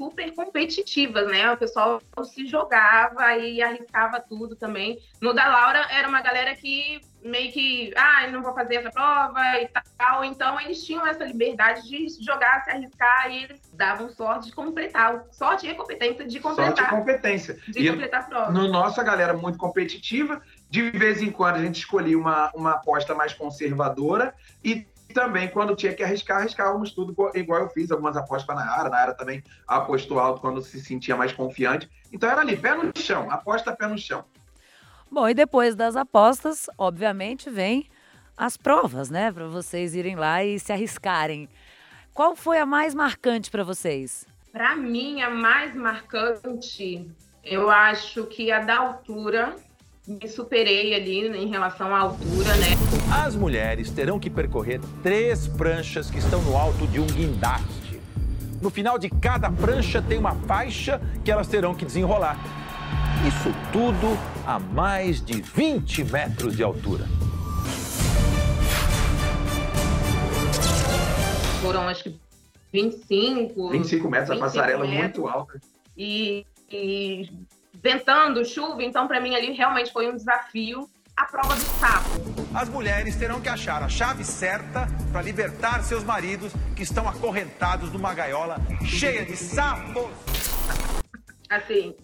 super 0.00 0.34
competitivas, 0.34 1.26
né? 1.26 1.52
O 1.52 1.58
pessoal 1.58 2.00
se 2.24 2.46
jogava 2.46 3.36
e 3.36 3.60
arriscava 3.60 4.18
tudo 4.18 4.56
também. 4.56 4.98
No 5.20 5.34
da 5.34 5.46
Laura 5.46 5.86
era 5.90 6.08
uma 6.08 6.22
galera 6.22 6.56
que 6.56 7.02
meio 7.22 7.52
que, 7.52 7.92
ah, 7.94 8.26
não 8.28 8.42
vou 8.42 8.54
fazer 8.54 8.76
essa 8.76 8.90
prova 8.90 9.60
e 9.60 9.68
tal. 9.98 10.24
Então 10.24 10.58
eles 10.58 10.82
tinham 10.82 11.06
essa 11.06 11.22
liberdade 11.22 11.86
de 11.86 12.08
jogar, 12.24 12.64
se 12.64 12.70
arriscar 12.70 13.30
e 13.30 13.44
eles 13.44 13.60
davam 13.74 14.08
sorte 14.08 14.46
de 14.46 14.54
completar. 14.54 15.22
Sorte 15.30 15.68
e 15.68 15.74
competência 15.74 16.26
de 16.26 16.40
completar. 16.40 16.76
Sorte 16.76 16.82
e 16.82 16.96
competência. 16.96 17.58
De 17.68 17.86
e 17.86 17.90
completar 17.90 18.20
a 18.20 18.24
prova. 18.24 18.50
No 18.50 18.68
nosso, 18.68 18.98
a 19.02 19.04
galera 19.04 19.34
muito 19.34 19.58
competitiva. 19.58 20.40
De 20.70 20.90
vez 20.92 21.20
em 21.20 21.30
quando 21.30 21.56
a 21.56 21.62
gente 21.62 21.80
escolhia 21.80 22.16
uma, 22.16 22.50
uma 22.54 22.72
aposta 22.72 23.14
mais 23.14 23.34
conservadora 23.34 24.34
e 24.64 24.86
também, 25.10 25.48
quando 25.48 25.76
tinha 25.76 25.94
que 25.94 26.02
arriscar, 26.02 26.38
arriscávamos 26.38 26.92
tudo 26.92 27.14
igual 27.34 27.60
eu 27.60 27.68
fiz 27.68 27.90
algumas 27.90 28.16
apostas 28.16 28.44
para 28.44 28.60
a 28.60 28.64
Nayara. 28.64 28.88
A 28.88 28.90
Nayara 28.90 29.14
também 29.14 29.42
apostou 29.66 30.18
alto 30.18 30.40
quando 30.40 30.62
se 30.62 30.80
sentia 30.80 31.16
mais 31.16 31.32
confiante. 31.32 31.90
Então 32.12 32.30
era 32.30 32.40
ali, 32.40 32.56
pé 32.56 32.74
no 32.74 32.90
chão, 32.96 33.30
aposta 33.30 33.74
pé 33.74 33.86
no 33.86 33.98
chão. 33.98 34.24
Bom, 35.10 35.28
e 35.28 35.34
depois 35.34 35.74
das 35.74 35.96
apostas, 35.96 36.70
obviamente, 36.78 37.50
vem 37.50 37.88
as 38.36 38.56
provas, 38.56 39.10
né? 39.10 39.30
Para 39.30 39.48
vocês 39.48 39.94
irem 39.94 40.16
lá 40.16 40.44
e 40.44 40.58
se 40.58 40.72
arriscarem. 40.72 41.48
Qual 42.14 42.34
foi 42.34 42.58
a 42.58 42.66
mais 42.66 42.94
marcante 42.94 43.50
para 43.50 43.64
vocês? 43.64 44.26
Para 44.52 44.76
mim, 44.76 45.20
a 45.22 45.30
mais 45.30 45.74
marcante 45.74 47.10
Eu 47.42 47.70
acho 47.70 48.24
que 48.26 48.52
a 48.52 48.60
da 48.60 48.78
altura 48.78 49.56
me 50.06 50.28
superei 50.28 50.94
ali 50.94 51.28
em 51.36 51.48
relação 51.48 51.94
à 51.94 52.00
altura, 52.00 52.56
né? 52.56 52.68
As 53.12 53.36
mulheres 53.36 53.90
terão 53.90 54.18
que 54.18 54.30
percorrer 54.30 54.80
três 55.02 55.46
pranchas 55.46 56.10
que 56.10 56.18
estão 56.18 56.42
no 56.42 56.56
alto 56.56 56.86
de 56.86 56.98
um 56.98 57.06
guindaste. 57.06 58.00
No 58.60 58.70
final 58.70 58.98
de 58.98 59.08
cada 59.08 59.50
prancha 59.50 60.02
tem 60.02 60.18
uma 60.18 60.34
faixa 60.34 61.00
que 61.24 61.30
elas 61.30 61.48
terão 61.48 61.74
que 61.74 61.84
desenrolar. 61.84 62.38
Isso 63.26 63.54
tudo 63.72 64.18
a 64.46 64.58
mais 64.58 65.22
de 65.24 65.40
20 65.42 66.04
metros 66.04 66.56
de 66.56 66.62
altura. 66.62 67.06
Foram 71.60 71.88
acho 71.88 72.04
que 72.04 72.20
25. 72.72 73.70
25 73.70 74.10
metros, 74.10 74.30
25 74.30 74.32
a 74.32 74.36
passarela 74.38 74.86
metros, 74.86 75.18
muito 75.18 75.28
alta. 75.28 75.60
E, 75.96 76.46
e 76.70 77.30
ventando, 77.82 78.44
chuva, 78.44 78.82
então 78.82 79.06
para 79.08 79.20
mim 79.20 79.34
ali 79.34 79.52
realmente 79.52 79.92
foi 79.92 80.10
um 80.10 80.16
desafio 80.16 80.88
a 81.16 81.24
prova 81.26 81.54
do 81.54 81.60
sapo. 81.60 82.08
As 82.54 82.68
mulheres 82.68 83.14
terão 83.16 83.40
que 83.40 83.48
achar 83.48 83.82
a 83.82 83.88
chave 83.88 84.24
certa 84.24 84.88
para 85.12 85.20
libertar 85.20 85.82
seus 85.82 86.02
maridos 86.02 86.52
que 86.74 86.82
estão 86.82 87.06
acorrentados 87.06 87.92
numa 87.92 88.14
gaiola 88.14 88.56
cheia 88.84 89.24
de 89.24 89.36
sapos. 89.36 90.08
Assim. 91.48 91.94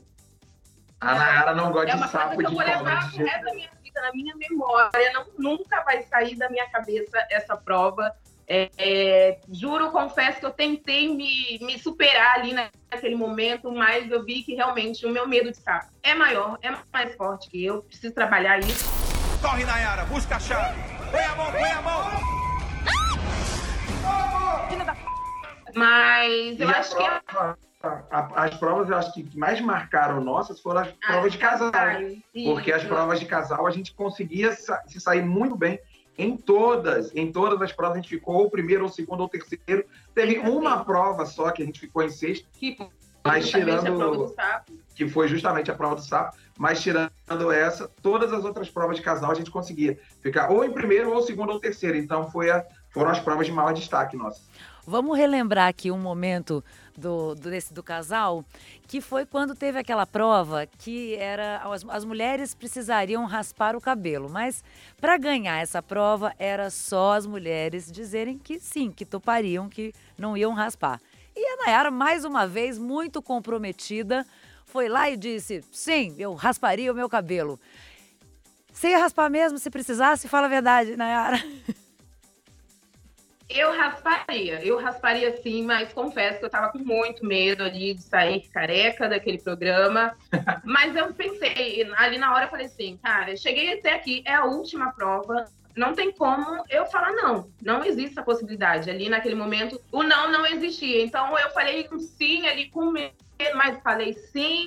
A 1.00 1.14
Nayara 1.14 1.54
não 1.54 1.72
gosta 1.72 1.92
é 1.92 1.96
de 1.96 2.08
sapo 2.10 2.36
de 2.36 2.44
É 2.44 2.46
uma 2.46 2.46
coisa 2.46 2.46
que 2.46 2.46
eu 2.46 2.50
vou 2.50 2.64
levar 2.64 2.80
o 2.80 3.16
resto 3.16 3.44
da 3.44 3.54
minha 3.54 3.70
vida, 3.82 4.00
na 4.00 4.12
minha 4.12 4.36
memória. 4.36 5.12
Não, 5.14 5.26
nunca 5.38 5.82
vai 5.82 6.02
sair 6.02 6.36
da 6.36 6.50
minha 6.50 6.68
cabeça 6.68 7.26
essa 7.30 7.56
prova. 7.56 8.14
É, 8.48 8.70
é, 8.78 9.40
juro, 9.50 9.90
confesso 9.90 10.38
que 10.38 10.46
eu 10.46 10.52
tentei 10.52 11.12
me, 11.12 11.58
me 11.60 11.76
superar 11.78 12.36
ali 12.36 12.52
naquele 12.52 13.16
momento, 13.16 13.72
mas 13.72 14.08
eu 14.08 14.24
vi 14.24 14.44
que 14.44 14.54
realmente 14.54 15.04
o 15.04 15.10
meu 15.10 15.26
medo 15.26 15.50
de 15.50 15.56
sapo 15.56 15.88
é 16.00 16.14
maior, 16.14 16.56
é 16.62 16.72
mais 16.92 17.16
forte 17.16 17.50
que 17.50 17.64
eu, 17.64 17.82
preciso 17.82 18.14
trabalhar 18.14 18.60
isso. 18.60 18.84
Corre, 19.42 19.64
Nayara, 19.64 20.04
busca 20.04 20.36
a 20.36 20.40
chave. 20.40 20.76
Põe 21.10 21.24
a 21.24 21.34
mão, 21.34 21.50
põe 21.50 21.70
a 21.70 21.82
mão. 21.82 22.36
Mas 25.74 26.58
eu 26.58 26.70
e 26.70 26.74
acho 26.74 26.94
prova, 26.94 27.58
que. 27.58 27.66
A, 28.10 28.44
as 28.44 28.56
provas 28.56 28.88
eu 28.88 28.96
acho 28.96 29.12
que 29.12 29.36
mais 29.36 29.60
marcaram 29.60 30.20
nossas 30.20 30.60
foram 30.60 30.80
as 30.80 30.92
provas 30.92 31.32
de 31.32 31.38
casal. 31.38 31.70
Porque 32.44 32.72
as 32.72 32.84
provas 32.84 33.20
de 33.20 33.26
casal 33.26 33.66
a 33.66 33.70
gente 33.70 33.92
conseguia 33.92 34.52
se 34.52 35.00
sair 35.00 35.22
muito 35.22 35.56
bem 35.56 35.78
em 36.18 36.36
todas, 36.36 37.14
em 37.14 37.30
todas 37.30 37.60
as 37.60 37.72
provas 37.72 37.98
a 37.98 38.00
gente 38.00 38.08
ficou 38.08 38.36
ou 38.36 38.50
primeiro, 38.50 38.84
ou 38.84 38.88
segundo, 38.88 39.20
ou 39.20 39.28
terceiro. 39.28 39.84
Teve 40.14 40.38
uma 40.38 40.84
prova 40.84 41.26
só 41.26 41.50
que 41.50 41.62
a 41.62 41.66
gente 41.66 41.80
ficou 41.80 42.02
em 42.02 42.10
sexto, 42.10 42.48
que 42.52 42.76
mas 43.26 43.48
tirando 43.48 44.34
que 44.94 45.08
foi 45.08 45.28
justamente 45.28 45.70
a 45.70 45.74
prova 45.74 45.96
do 45.96 46.00
sapo, 46.00 46.36
mas 46.56 46.80
tirando 46.80 47.10
essa, 47.52 47.88
todas 48.00 48.32
as 48.32 48.44
outras 48.44 48.70
provas 48.70 48.96
de 48.96 49.02
casal 49.02 49.30
a 49.30 49.34
gente 49.34 49.50
conseguia 49.50 49.98
ficar 50.20 50.50
ou 50.50 50.64
em 50.64 50.72
primeiro, 50.72 51.12
ou 51.12 51.20
segundo, 51.22 51.52
ou 51.52 51.60
terceiro. 51.60 51.96
Então 51.96 52.30
foi 52.30 52.50
a, 52.50 52.64
foram 52.90 53.10
as 53.10 53.20
provas 53.20 53.46
de 53.46 53.52
maior 53.52 53.74
destaque 53.74 54.16
nossa. 54.16 54.42
Vamos 54.86 55.18
relembrar 55.18 55.66
aqui 55.66 55.90
um 55.90 55.98
momento 55.98 56.62
do, 56.96 57.34
do, 57.34 57.50
desse, 57.50 57.74
do 57.74 57.82
casal, 57.82 58.44
que 58.86 59.00
foi 59.00 59.26
quando 59.26 59.52
teve 59.52 59.80
aquela 59.80 60.06
prova 60.06 60.64
que 60.78 61.16
era 61.16 61.58
as, 61.64 61.84
as 61.88 62.04
mulheres 62.04 62.54
precisariam 62.54 63.24
raspar 63.24 63.74
o 63.74 63.80
cabelo, 63.80 64.30
mas 64.30 64.62
para 65.00 65.16
ganhar 65.16 65.60
essa 65.60 65.82
prova 65.82 66.32
era 66.38 66.70
só 66.70 67.14
as 67.14 67.26
mulheres 67.26 67.90
dizerem 67.90 68.38
que 68.38 68.60
sim, 68.60 68.92
que 68.92 69.04
topariam, 69.04 69.68
que 69.68 69.92
não 70.16 70.36
iam 70.36 70.52
raspar. 70.52 71.00
E 71.34 71.44
a 71.44 71.56
Nayara, 71.64 71.90
mais 71.90 72.24
uma 72.24 72.46
vez, 72.46 72.78
muito 72.78 73.20
comprometida, 73.20 74.24
foi 74.64 74.88
lá 74.88 75.10
e 75.10 75.16
disse: 75.16 75.64
sim, 75.72 76.14
eu 76.16 76.32
rasparia 76.34 76.92
o 76.92 76.94
meu 76.94 77.08
cabelo. 77.08 77.58
Você 78.72 78.90
ia 78.90 78.98
raspar 78.98 79.28
mesmo 79.28 79.58
se 79.58 79.68
precisasse? 79.68 80.28
Fala 80.28 80.46
a 80.46 80.50
verdade, 80.50 80.96
Nayara. 80.96 81.42
Eu 83.48 83.70
rasparia, 83.70 84.60
eu 84.64 84.76
rasparia 84.78 85.36
sim, 85.40 85.64
mas 85.64 85.92
confesso 85.92 86.40
que 86.40 86.44
eu 86.44 86.50
tava 86.50 86.72
com 86.72 86.78
muito 86.78 87.24
medo 87.24 87.62
ali 87.62 87.94
de 87.94 88.02
sair 88.02 88.40
careca 88.48 89.08
daquele 89.08 89.38
programa. 89.38 90.16
mas 90.64 90.96
eu 90.96 91.14
pensei, 91.14 91.88
ali 91.96 92.18
na 92.18 92.34
hora 92.34 92.46
eu 92.46 92.50
falei 92.50 92.66
assim, 92.66 92.98
cara, 93.02 93.36
cheguei 93.36 93.74
até 93.74 93.94
aqui, 93.94 94.22
é 94.26 94.34
a 94.34 94.44
última 94.44 94.92
prova, 94.92 95.44
não 95.76 95.94
tem 95.94 96.10
como 96.10 96.64
eu 96.68 96.86
falar 96.86 97.12
não. 97.12 97.48
Não 97.62 97.84
existe 97.84 98.12
essa 98.12 98.22
possibilidade. 98.22 98.90
Ali 98.90 99.08
naquele 99.08 99.34
momento, 99.34 99.80
o 99.92 100.02
não 100.02 100.32
não 100.32 100.46
existia. 100.46 101.04
Então 101.04 101.38
eu 101.38 101.50
falei 101.50 101.86
um 101.92 102.00
sim 102.00 102.46
ali 102.48 102.68
com 102.70 102.90
medo, 102.90 103.14
mas 103.54 103.80
falei 103.82 104.14
sim, 104.14 104.66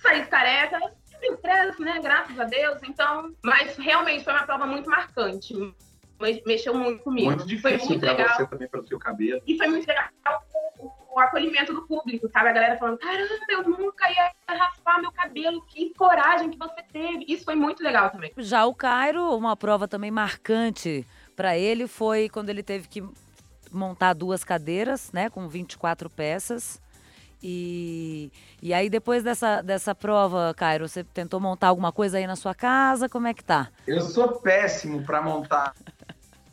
saí 0.00 0.24
careca, 0.26 0.80
me 1.20 1.84
né? 1.84 2.00
Graças 2.00 2.38
a 2.40 2.44
Deus. 2.44 2.78
Então, 2.88 3.34
mas 3.42 3.76
realmente 3.76 4.24
foi 4.24 4.32
uma 4.32 4.46
prova 4.46 4.66
muito 4.66 4.88
marcante 4.88 5.54
mexeu 6.46 6.74
muito 6.74 7.02
comigo. 7.02 7.28
Muito 7.28 7.46
difícil 7.46 7.78
foi 7.78 7.88
muito 7.88 8.04
legal. 8.04 8.28
você 8.36 8.46
também 8.46 8.68
pelo 8.68 8.86
seu 8.86 8.98
cabelo. 8.98 9.40
E 9.46 9.56
foi 9.56 9.68
muito 9.68 9.86
legal 9.86 10.08
o, 10.78 10.90
o, 11.14 11.20
acolhimento 11.20 11.72
do 11.72 11.82
público, 11.86 12.28
sabe? 12.30 12.48
A 12.48 12.52
galera 12.52 12.78
falando, 12.78 12.98
caramba, 12.98 13.34
eu 13.48 13.62
nunca 13.64 14.10
ia 14.10 14.32
raspar 14.48 15.00
meu 15.00 15.12
cabelo, 15.12 15.62
que 15.66 15.92
coragem 15.94 16.50
que 16.50 16.58
você 16.58 16.82
teve. 16.92 17.24
Isso 17.28 17.44
foi 17.44 17.54
muito 17.54 17.82
legal 17.82 18.10
também. 18.10 18.32
Já 18.36 18.66
o 18.66 18.74
Cairo, 18.74 19.36
uma 19.36 19.56
prova 19.56 19.86
também 19.88 20.10
marcante 20.10 21.06
para 21.34 21.56
ele 21.56 21.86
foi 21.86 22.28
quando 22.28 22.48
ele 22.48 22.62
teve 22.62 22.88
que 22.88 23.04
montar 23.70 24.14
duas 24.14 24.42
cadeiras, 24.42 25.12
né, 25.12 25.28
com 25.28 25.48
24 25.48 26.08
peças. 26.08 26.80
E, 27.42 28.32
e 28.62 28.72
aí, 28.72 28.88
depois 28.88 29.22
dessa, 29.22 29.60
dessa 29.60 29.94
prova, 29.94 30.54
Cairo, 30.56 30.88
você 30.88 31.04
tentou 31.04 31.38
montar 31.38 31.68
alguma 31.68 31.92
coisa 31.92 32.18
aí 32.18 32.26
na 32.26 32.34
sua 32.34 32.54
casa? 32.54 33.08
Como 33.08 33.26
é 33.26 33.34
que 33.34 33.44
tá? 33.44 33.68
Eu 33.86 34.00
sou 34.00 34.40
péssimo 34.40 35.04
para 35.04 35.20
montar 35.20 35.74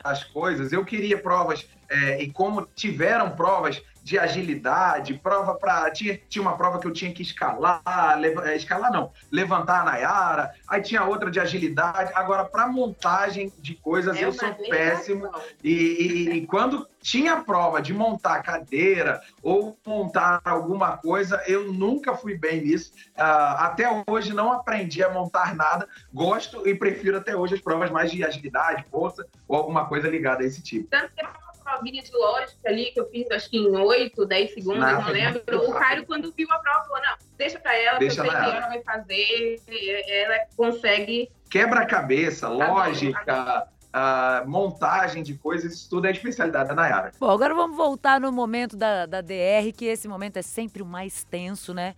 as 0.03 0.23
coisas. 0.23 0.71
Eu 0.71 0.83
queria 0.83 1.17
provas, 1.17 1.65
é, 1.89 2.21
e 2.21 2.31
como 2.31 2.67
tiveram 2.75 3.31
provas 3.31 3.81
de 4.03 4.19
agilidade, 4.19 5.13
prova 5.13 5.55
para. 5.55 5.89
Tinha, 5.91 6.19
tinha 6.27 6.41
uma 6.41 6.57
prova 6.57 6.79
que 6.79 6.85
eu 6.85 6.91
tinha 6.91 7.13
que 7.13 7.21
escalar, 7.21 7.81
leva, 8.19 8.49
é, 8.49 8.55
escalar 8.55 8.91
não, 8.91 9.11
levantar 9.31 9.81
a 9.81 9.85
Nayara, 9.85 10.53
aí 10.67 10.81
tinha 10.81 11.03
outra 11.05 11.31
de 11.31 11.39
agilidade. 11.39 12.11
Agora, 12.13 12.43
para 12.43 12.67
montagem 12.67 13.51
de 13.59 13.75
coisas, 13.75 14.17
é 14.17 14.25
eu 14.25 14.33
sou 14.33 14.53
péssimo. 14.69 15.31
E, 15.63 15.71
e, 15.71 16.29
e, 16.31 16.47
quando 16.47 16.85
tinha 17.01 17.37
prova 17.37 17.81
de 17.81 17.93
montar 17.93 18.43
cadeira 18.43 19.21
ou 19.41 19.77
montar 19.85 20.41
alguma 20.43 20.97
coisa, 20.97 21.41
eu 21.47 21.71
nunca 21.71 22.15
fui 22.15 22.37
bem 22.37 22.61
nisso. 22.61 22.91
Uh, 23.17 23.55
até 23.57 24.03
hoje 24.07 24.33
não 24.33 24.51
aprendi 24.51 25.01
a 25.01 25.09
montar 25.09 25.55
nada. 25.55 25.87
Gosto 26.13 26.67
e 26.67 26.75
prefiro 26.75 27.17
até 27.17 27.35
hoje 27.35 27.55
as 27.55 27.61
provas 27.61 27.89
mais 27.89 28.11
de 28.11 28.23
agilidade, 28.23 28.85
força 28.91 29.25
ou 29.47 29.57
alguma 29.57 29.85
coisa 29.85 30.09
ligada 30.09 30.43
a 30.43 30.45
esse 30.45 30.61
tipo. 30.61 30.89
Tanto 30.89 31.11
que 31.13 31.25
provinha 31.83 32.01
de 32.01 32.11
lógica 32.13 32.69
ali, 32.69 32.85
que 32.91 32.99
eu 32.99 33.09
fiz 33.09 33.29
acho 33.29 33.49
que 33.49 33.57
em 33.57 33.75
8, 33.75 34.25
10 34.25 34.53
segundos, 34.53 34.79
não, 34.79 35.01
não 35.01 35.09
lembro. 35.09 35.69
O 35.69 35.73
Caio, 35.73 36.05
quando 36.05 36.33
viu 36.35 36.47
a 36.49 36.57
prova, 36.59 36.85
falou: 36.85 37.01
não, 37.03 37.15
deixa 37.37 37.59
pra 37.59 37.75
ela, 37.75 37.99
deixa 37.99 38.21
que 38.21 38.27
eu 38.27 38.31
sei 38.31 38.41
que 38.41 38.49
ela 38.49 38.67
vai 38.67 38.81
fazer, 38.81 39.61
ela 40.07 40.35
consegue. 40.55 41.29
Quebra-cabeça, 41.49 42.47
tá 42.47 42.53
lógica. 42.53 43.67
Uh, 43.95 44.49
montagem 44.49 45.21
de 45.21 45.35
coisas, 45.35 45.71
isso 45.71 45.87
tudo 45.87 46.07
é 46.07 46.11
especialidade 46.11 46.69
da 46.69 46.73
Nayara. 46.73 47.11
Bom, 47.19 47.29
agora 47.29 47.53
vamos 47.53 47.77
voltar 47.77 48.19
no 48.19 48.31
momento 48.31 48.75
da, 48.75 49.05
da 49.05 49.21
DR, 49.21 49.71
que 49.77 49.85
esse 49.85 50.07
momento 50.07 50.37
é 50.37 50.41
sempre 50.41 50.81
o 50.81 50.85
mais 50.85 51.23
tenso, 51.23 51.75
né? 51.75 51.93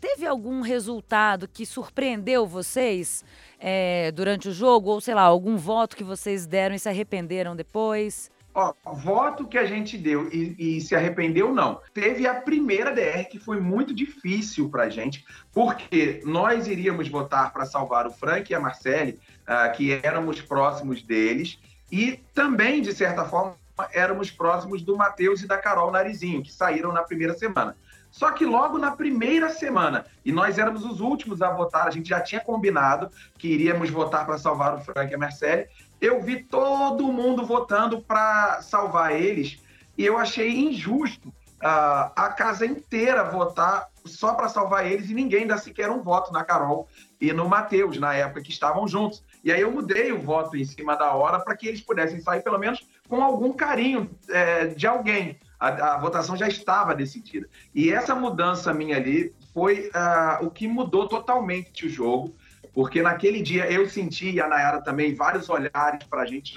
Teve 0.00 0.24
algum 0.26 0.60
resultado 0.60 1.48
que 1.48 1.66
surpreendeu 1.66 2.46
vocês 2.46 3.24
é, 3.58 4.12
durante 4.12 4.48
o 4.48 4.52
jogo? 4.52 4.90
Ou, 4.90 5.00
sei 5.00 5.12
lá, 5.12 5.22
algum 5.22 5.56
voto 5.56 5.96
que 5.96 6.04
vocês 6.04 6.46
deram 6.46 6.76
e 6.76 6.78
se 6.78 6.88
arrependeram 6.88 7.56
depois? 7.56 8.30
Ó, 8.52 8.74
voto 8.84 9.46
que 9.46 9.56
a 9.56 9.64
gente 9.64 9.96
deu 9.96 10.28
e, 10.32 10.56
e, 10.58 10.80
se 10.80 10.96
arrependeu, 10.96 11.54
não. 11.54 11.80
Teve 11.94 12.26
a 12.26 12.34
primeira 12.34 12.92
DR 12.92 13.24
que 13.30 13.38
foi 13.38 13.60
muito 13.60 13.94
difícil 13.94 14.68
para 14.68 14.84
a 14.84 14.90
gente, 14.90 15.24
porque 15.52 16.20
nós 16.24 16.66
iríamos 16.66 17.08
votar 17.08 17.52
para 17.52 17.64
salvar 17.64 18.06
o 18.08 18.10
Frank 18.10 18.50
e 18.50 18.54
a 18.54 18.60
Marcele, 18.60 19.20
uh, 19.42 19.72
que 19.76 19.92
éramos 20.02 20.40
próximos 20.40 21.00
deles, 21.02 21.60
e 21.92 22.20
também, 22.34 22.82
de 22.82 22.92
certa 22.92 23.24
forma, 23.24 23.54
éramos 23.92 24.30
próximos 24.30 24.82
do 24.82 24.96
Matheus 24.96 25.42
e 25.42 25.46
da 25.46 25.56
Carol 25.56 25.90
Narizinho, 25.92 26.42
que 26.42 26.52
saíram 26.52 26.92
na 26.92 27.02
primeira 27.02 27.34
semana. 27.34 27.76
Só 28.10 28.32
que 28.32 28.44
logo 28.44 28.76
na 28.76 28.90
primeira 28.90 29.50
semana, 29.50 30.04
e 30.24 30.32
nós 30.32 30.58
éramos 30.58 30.84
os 30.84 31.00
últimos 31.00 31.40
a 31.40 31.50
votar, 31.50 31.86
a 31.86 31.90
gente 31.90 32.08
já 32.08 32.20
tinha 32.20 32.40
combinado 32.40 33.08
que 33.38 33.46
iríamos 33.46 33.88
votar 33.90 34.26
para 34.26 34.36
salvar 34.36 34.74
o 34.74 34.80
Frank 34.80 35.12
e 35.12 35.14
a 35.14 35.18
Marcele, 35.18 35.68
eu 36.00 36.20
vi 36.22 36.42
todo 36.42 37.12
mundo 37.12 37.44
votando 37.44 38.00
para 38.00 38.62
salvar 38.62 39.14
eles 39.14 39.58
e 39.96 40.04
eu 40.04 40.16
achei 40.16 40.50
injusto 40.50 41.28
uh, 41.28 42.12
a 42.16 42.34
casa 42.36 42.64
inteira 42.64 43.24
votar 43.24 43.88
só 44.04 44.34
para 44.34 44.48
salvar 44.48 44.86
eles 44.90 45.10
e 45.10 45.14
ninguém 45.14 45.46
dá 45.46 45.58
sequer 45.58 45.90
um 45.90 46.02
voto 46.02 46.32
na 46.32 46.42
Carol 46.42 46.88
e 47.20 47.32
no 47.32 47.48
Matheus, 47.48 47.98
na 47.98 48.14
época 48.14 48.42
que 48.42 48.50
estavam 48.50 48.88
juntos. 48.88 49.22
E 49.44 49.52
aí 49.52 49.60
eu 49.60 49.70
mudei 49.70 50.10
o 50.10 50.20
voto 50.20 50.56
em 50.56 50.64
cima 50.64 50.96
da 50.96 51.12
hora 51.12 51.38
para 51.38 51.54
que 51.54 51.68
eles 51.68 51.82
pudessem 51.82 52.20
sair 52.20 52.42
pelo 52.42 52.58
menos 52.58 52.88
com 53.08 53.22
algum 53.22 53.52
carinho 53.52 54.10
é, 54.30 54.68
de 54.68 54.86
alguém. 54.86 55.38
A, 55.58 55.94
a 55.94 55.98
votação 55.98 56.34
já 56.34 56.48
estava 56.48 56.94
decidida. 56.94 57.46
E 57.74 57.92
essa 57.92 58.14
mudança 58.14 58.72
minha 58.72 58.96
ali 58.96 59.34
foi 59.52 59.90
uh, 59.90 60.46
o 60.46 60.50
que 60.50 60.66
mudou 60.66 61.06
totalmente 61.06 61.86
o 61.86 61.90
jogo, 61.90 62.34
porque 62.72 63.02
naquele 63.02 63.42
dia 63.42 63.70
eu 63.70 63.88
senti, 63.88 64.30
e 64.30 64.40
a 64.40 64.48
Nayara 64.48 64.82
também, 64.82 65.14
vários 65.14 65.48
olhares 65.48 66.04
para 66.08 66.22
a 66.22 66.26
gente 66.26 66.54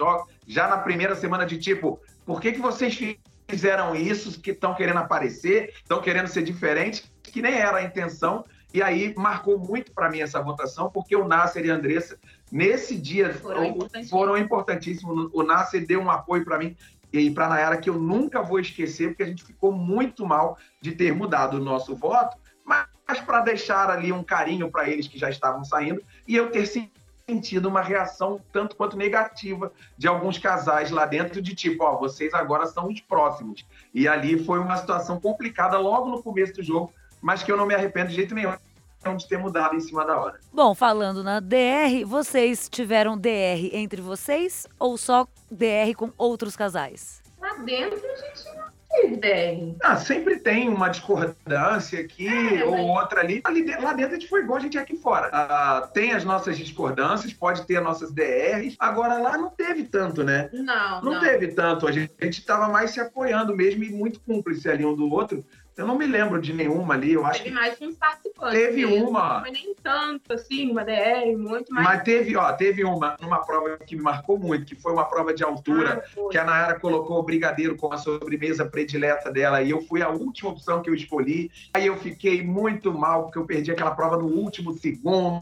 já 0.47 0.67
na 0.67 0.77
primeira 0.77 1.15
semana 1.15 1.45
de 1.45 1.57
tipo, 1.57 1.99
por 2.25 2.39
que, 2.39 2.51
que 2.51 2.59
vocês 2.59 2.97
fizeram 3.47 3.95
isso, 3.95 4.39
que 4.39 4.51
estão 4.51 4.73
querendo 4.73 4.99
aparecer, 4.99 5.73
estão 5.75 6.01
querendo 6.01 6.27
ser 6.27 6.43
diferentes, 6.43 7.11
que 7.21 7.41
nem 7.41 7.55
era 7.55 7.77
a 7.77 7.83
intenção. 7.83 8.45
E 8.73 8.81
aí 8.81 9.13
marcou 9.15 9.59
muito 9.59 9.91
para 9.91 10.09
mim 10.09 10.21
essa 10.21 10.41
votação, 10.41 10.89
porque 10.89 11.15
o 11.15 11.27
Nasser 11.27 11.63
e 11.65 11.69
a 11.69 11.75
Andressa, 11.75 12.17
nesse 12.51 12.97
dia, 12.97 13.31
foram, 13.35 13.65
importantíssimos. 13.65 14.09
foram 14.09 14.37
importantíssimos. 14.37 15.29
O 15.31 15.43
Nasser 15.43 15.85
deu 15.85 15.99
um 15.99 16.09
apoio 16.09 16.43
para 16.43 16.57
mim 16.57 16.75
e 17.11 17.29
para 17.29 17.45
a 17.45 17.49
Nayara 17.49 17.77
que 17.77 17.89
eu 17.89 17.99
nunca 17.99 18.41
vou 18.41 18.59
esquecer, 18.59 19.09
porque 19.09 19.21
a 19.21 19.27
gente 19.27 19.43
ficou 19.43 19.71
muito 19.71 20.25
mal 20.25 20.57
de 20.81 20.93
ter 20.93 21.13
mudado 21.13 21.57
o 21.57 21.63
nosso 21.63 21.95
voto, 21.95 22.35
mas 23.07 23.19
para 23.19 23.41
deixar 23.41 23.89
ali 23.89 24.11
um 24.11 24.23
carinho 24.23 24.69
para 24.71 24.89
eles 24.89 25.07
que 25.07 25.17
já 25.17 25.29
estavam 25.29 25.63
saindo 25.63 26.01
e 26.27 26.35
eu 26.35 26.51
ter 26.51 26.65
sentido 27.27 27.67
uma 27.67 27.81
reação 27.81 28.41
tanto 28.51 28.75
quanto 28.75 28.97
negativa 28.97 29.71
de 29.97 30.07
alguns 30.07 30.37
casais 30.37 30.91
lá 30.91 31.05
dentro, 31.05 31.41
de 31.41 31.55
tipo, 31.55 31.83
ó, 31.83 31.97
vocês 31.97 32.33
agora 32.33 32.65
são 32.67 32.87
os 32.87 32.99
próximos. 33.01 33.65
E 33.93 34.07
ali 34.07 34.43
foi 34.43 34.59
uma 34.59 34.77
situação 34.77 35.19
complicada 35.19 35.77
logo 35.77 36.09
no 36.09 36.21
começo 36.21 36.53
do 36.53 36.63
jogo, 36.63 36.93
mas 37.21 37.43
que 37.43 37.51
eu 37.51 37.57
não 37.57 37.65
me 37.65 37.73
arrependo 37.73 38.09
de 38.09 38.15
jeito 38.15 38.35
nenhum 38.35 38.53
de 39.17 39.27
ter 39.27 39.37
mudado 39.37 39.75
em 39.75 39.81
cima 39.81 40.05
da 40.05 40.17
hora. 40.17 40.39
Bom, 40.53 40.73
falando 40.73 41.25
na 41.25 41.41
DR, 41.41 42.05
vocês 42.05 42.69
tiveram 42.69 43.17
DR 43.17 43.69
entre 43.73 44.01
vocês 44.01 44.65
ou 44.79 44.97
só 44.97 45.27
DR 45.51 45.93
com 45.97 46.11
outros 46.17 46.55
casais? 46.55 47.21
Lá 47.37 47.53
dentro 47.55 47.99
a 47.99 48.15
gente 48.15 48.55
não 48.55 48.62
teve 48.93 49.75
Ah, 49.81 49.97
sempre 49.97 50.37
tem 50.39 50.69
uma 50.69 50.89
discordância 50.89 51.99
aqui 51.99 52.27
é, 52.27 52.63
ou 52.63 52.77
outra 52.87 53.21
ali. 53.21 53.41
ali. 53.43 53.65
Lá 53.81 53.93
dentro 53.93 54.15
a 54.15 54.19
gente 54.19 54.29
foi 54.29 54.41
igual 54.41 54.57
a 54.57 54.61
gente 54.61 54.77
é 54.77 54.81
aqui 54.81 54.95
fora. 54.95 55.29
Ah, 55.31 55.89
tem 55.93 56.13
as 56.13 56.23
nossas 56.23 56.57
discordâncias, 56.57 57.33
pode 57.33 57.65
ter 57.65 57.77
as 57.77 57.83
nossas 57.83 58.11
DRs. 58.11 58.75
Agora 58.79 59.17
lá 59.17 59.37
não 59.37 59.49
teve 59.49 59.83
tanto, 59.83 60.23
né? 60.23 60.49
Não. 60.53 61.01
Não, 61.01 61.13
não. 61.13 61.19
teve 61.19 61.49
tanto. 61.49 61.87
A 61.87 61.91
gente 61.91 62.11
estava 62.29 62.67
mais 62.69 62.91
se 62.91 62.99
apoiando 62.99 63.55
mesmo 63.55 63.83
e 63.83 63.89
muito 63.89 64.19
cúmplice 64.21 64.69
ali 64.69 64.85
um 64.85 64.95
do 64.95 65.09
outro. 65.09 65.43
Eu 65.75 65.87
não 65.87 65.97
me 65.97 66.05
lembro 66.05 66.39
de 66.39 66.53
nenhuma 66.53 66.93
ali, 66.93 67.13
eu 67.13 67.25
acho. 67.25 67.41
Teve 67.41 67.55
mais 67.55 67.75
que 67.75 67.87
uns 67.87 67.95
participantes. 67.95 68.59
Teve 68.59 68.85
uma. 68.85 69.35
Não 69.35 69.41
foi 69.41 69.51
nem 69.51 69.75
tanto, 69.81 70.33
assim, 70.33 70.69
uma 70.69 70.83
DR, 70.83 71.35
muito 71.35 71.73
mais. 71.73 71.87
Mas 71.87 72.03
teve, 72.03 72.35
ó, 72.35 72.53
teve 72.53 72.83
uma, 72.83 73.15
uma 73.19 73.43
prova 73.43 73.77
que 73.77 73.95
me 73.95 74.03
marcou 74.03 74.37
muito, 74.37 74.65
que 74.65 74.75
foi 74.75 74.91
uma 74.93 75.05
prova 75.05 75.33
de 75.33 75.43
altura, 75.43 76.03
ah, 76.05 76.29
que 76.29 76.37
a 76.37 76.43
Nayara 76.43 76.79
colocou 76.79 77.17
o 77.17 77.23
brigadeiro 77.23 77.75
com 77.75 77.91
a 77.91 77.97
sobremesa 77.97 78.65
predileta 78.65 79.31
dela, 79.31 79.63
e 79.63 79.71
eu 79.71 79.81
fui 79.81 80.03
a 80.03 80.09
última 80.09 80.51
opção 80.51 80.81
que 80.81 80.89
eu 80.89 80.93
escolhi. 80.93 81.49
Aí 81.73 81.87
eu 81.87 81.97
fiquei 81.97 82.43
muito 82.43 82.93
mal, 82.93 83.23
porque 83.23 83.39
eu 83.39 83.45
perdi 83.45 83.71
aquela 83.71 83.95
prova 83.95 84.17
no 84.17 84.27
último 84.27 84.73
segundo. 84.73 85.41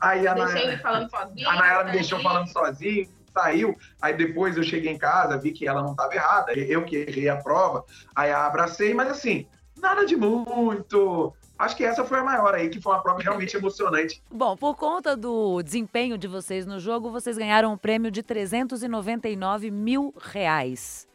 Aí 0.00 0.28
a 0.28 0.34
Deixei 0.34 0.54
Nayara, 0.54 0.72
ele 0.72 0.76
falando 0.82 1.10
sozinho. 1.10 1.48
A 1.48 1.54
Nayara 1.56 1.84
me 1.84 1.92
deixou 1.92 2.20
falando 2.20 2.46
sozinho 2.48 3.17
saiu. 3.38 3.76
Aí 4.02 4.16
depois 4.16 4.56
eu 4.56 4.62
cheguei 4.62 4.92
em 4.92 4.98
casa, 4.98 5.38
vi 5.38 5.52
que 5.52 5.68
ela 5.68 5.82
não 5.82 5.92
estava 5.92 6.14
errada, 6.14 6.52
eu 6.52 6.84
que 6.84 6.96
errei 6.96 7.28
a 7.28 7.36
prova, 7.36 7.84
aí 8.14 8.30
a 8.30 8.46
abracei, 8.46 8.92
mas 8.92 9.08
assim, 9.08 9.46
nada 9.80 10.04
de 10.04 10.16
muito. 10.16 11.32
Acho 11.58 11.76
que 11.76 11.84
essa 11.84 12.04
foi 12.04 12.18
a 12.20 12.24
maior 12.24 12.54
aí, 12.54 12.68
que 12.68 12.80
foi 12.80 12.92
uma 12.92 13.02
prova 13.02 13.20
realmente 13.20 13.56
emocionante. 13.56 14.22
Bom, 14.30 14.56
por 14.56 14.76
conta 14.76 15.16
do 15.16 15.60
desempenho 15.62 16.16
de 16.16 16.28
vocês 16.28 16.64
no 16.66 16.78
jogo, 16.78 17.10
vocês 17.10 17.36
ganharam 17.36 17.72
um 17.72 17.76
prêmio 17.76 18.10
de 18.10 18.22
399 18.22 19.70
mil 19.70 20.14
reais. 20.20 21.08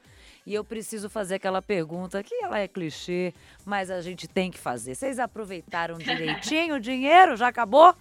E 0.45 0.53
eu 0.53 0.63
preciso 0.65 1.09
fazer 1.09 1.35
aquela 1.35 1.61
pergunta 1.61 2.21
que 2.21 2.35
ela 2.43 2.59
é 2.59 2.67
clichê, 2.67 3.33
mas 3.65 3.89
a 3.89 4.01
gente 4.01 4.27
tem 4.27 4.51
que 4.51 4.59
fazer. 4.59 4.95
Vocês 4.95 5.17
aproveitaram 5.17 5.95
direitinho 5.99 6.75
o 6.75 6.79
dinheiro? 6.79 7.37
Já 7.37 7.47
acabou? 7.47 7.95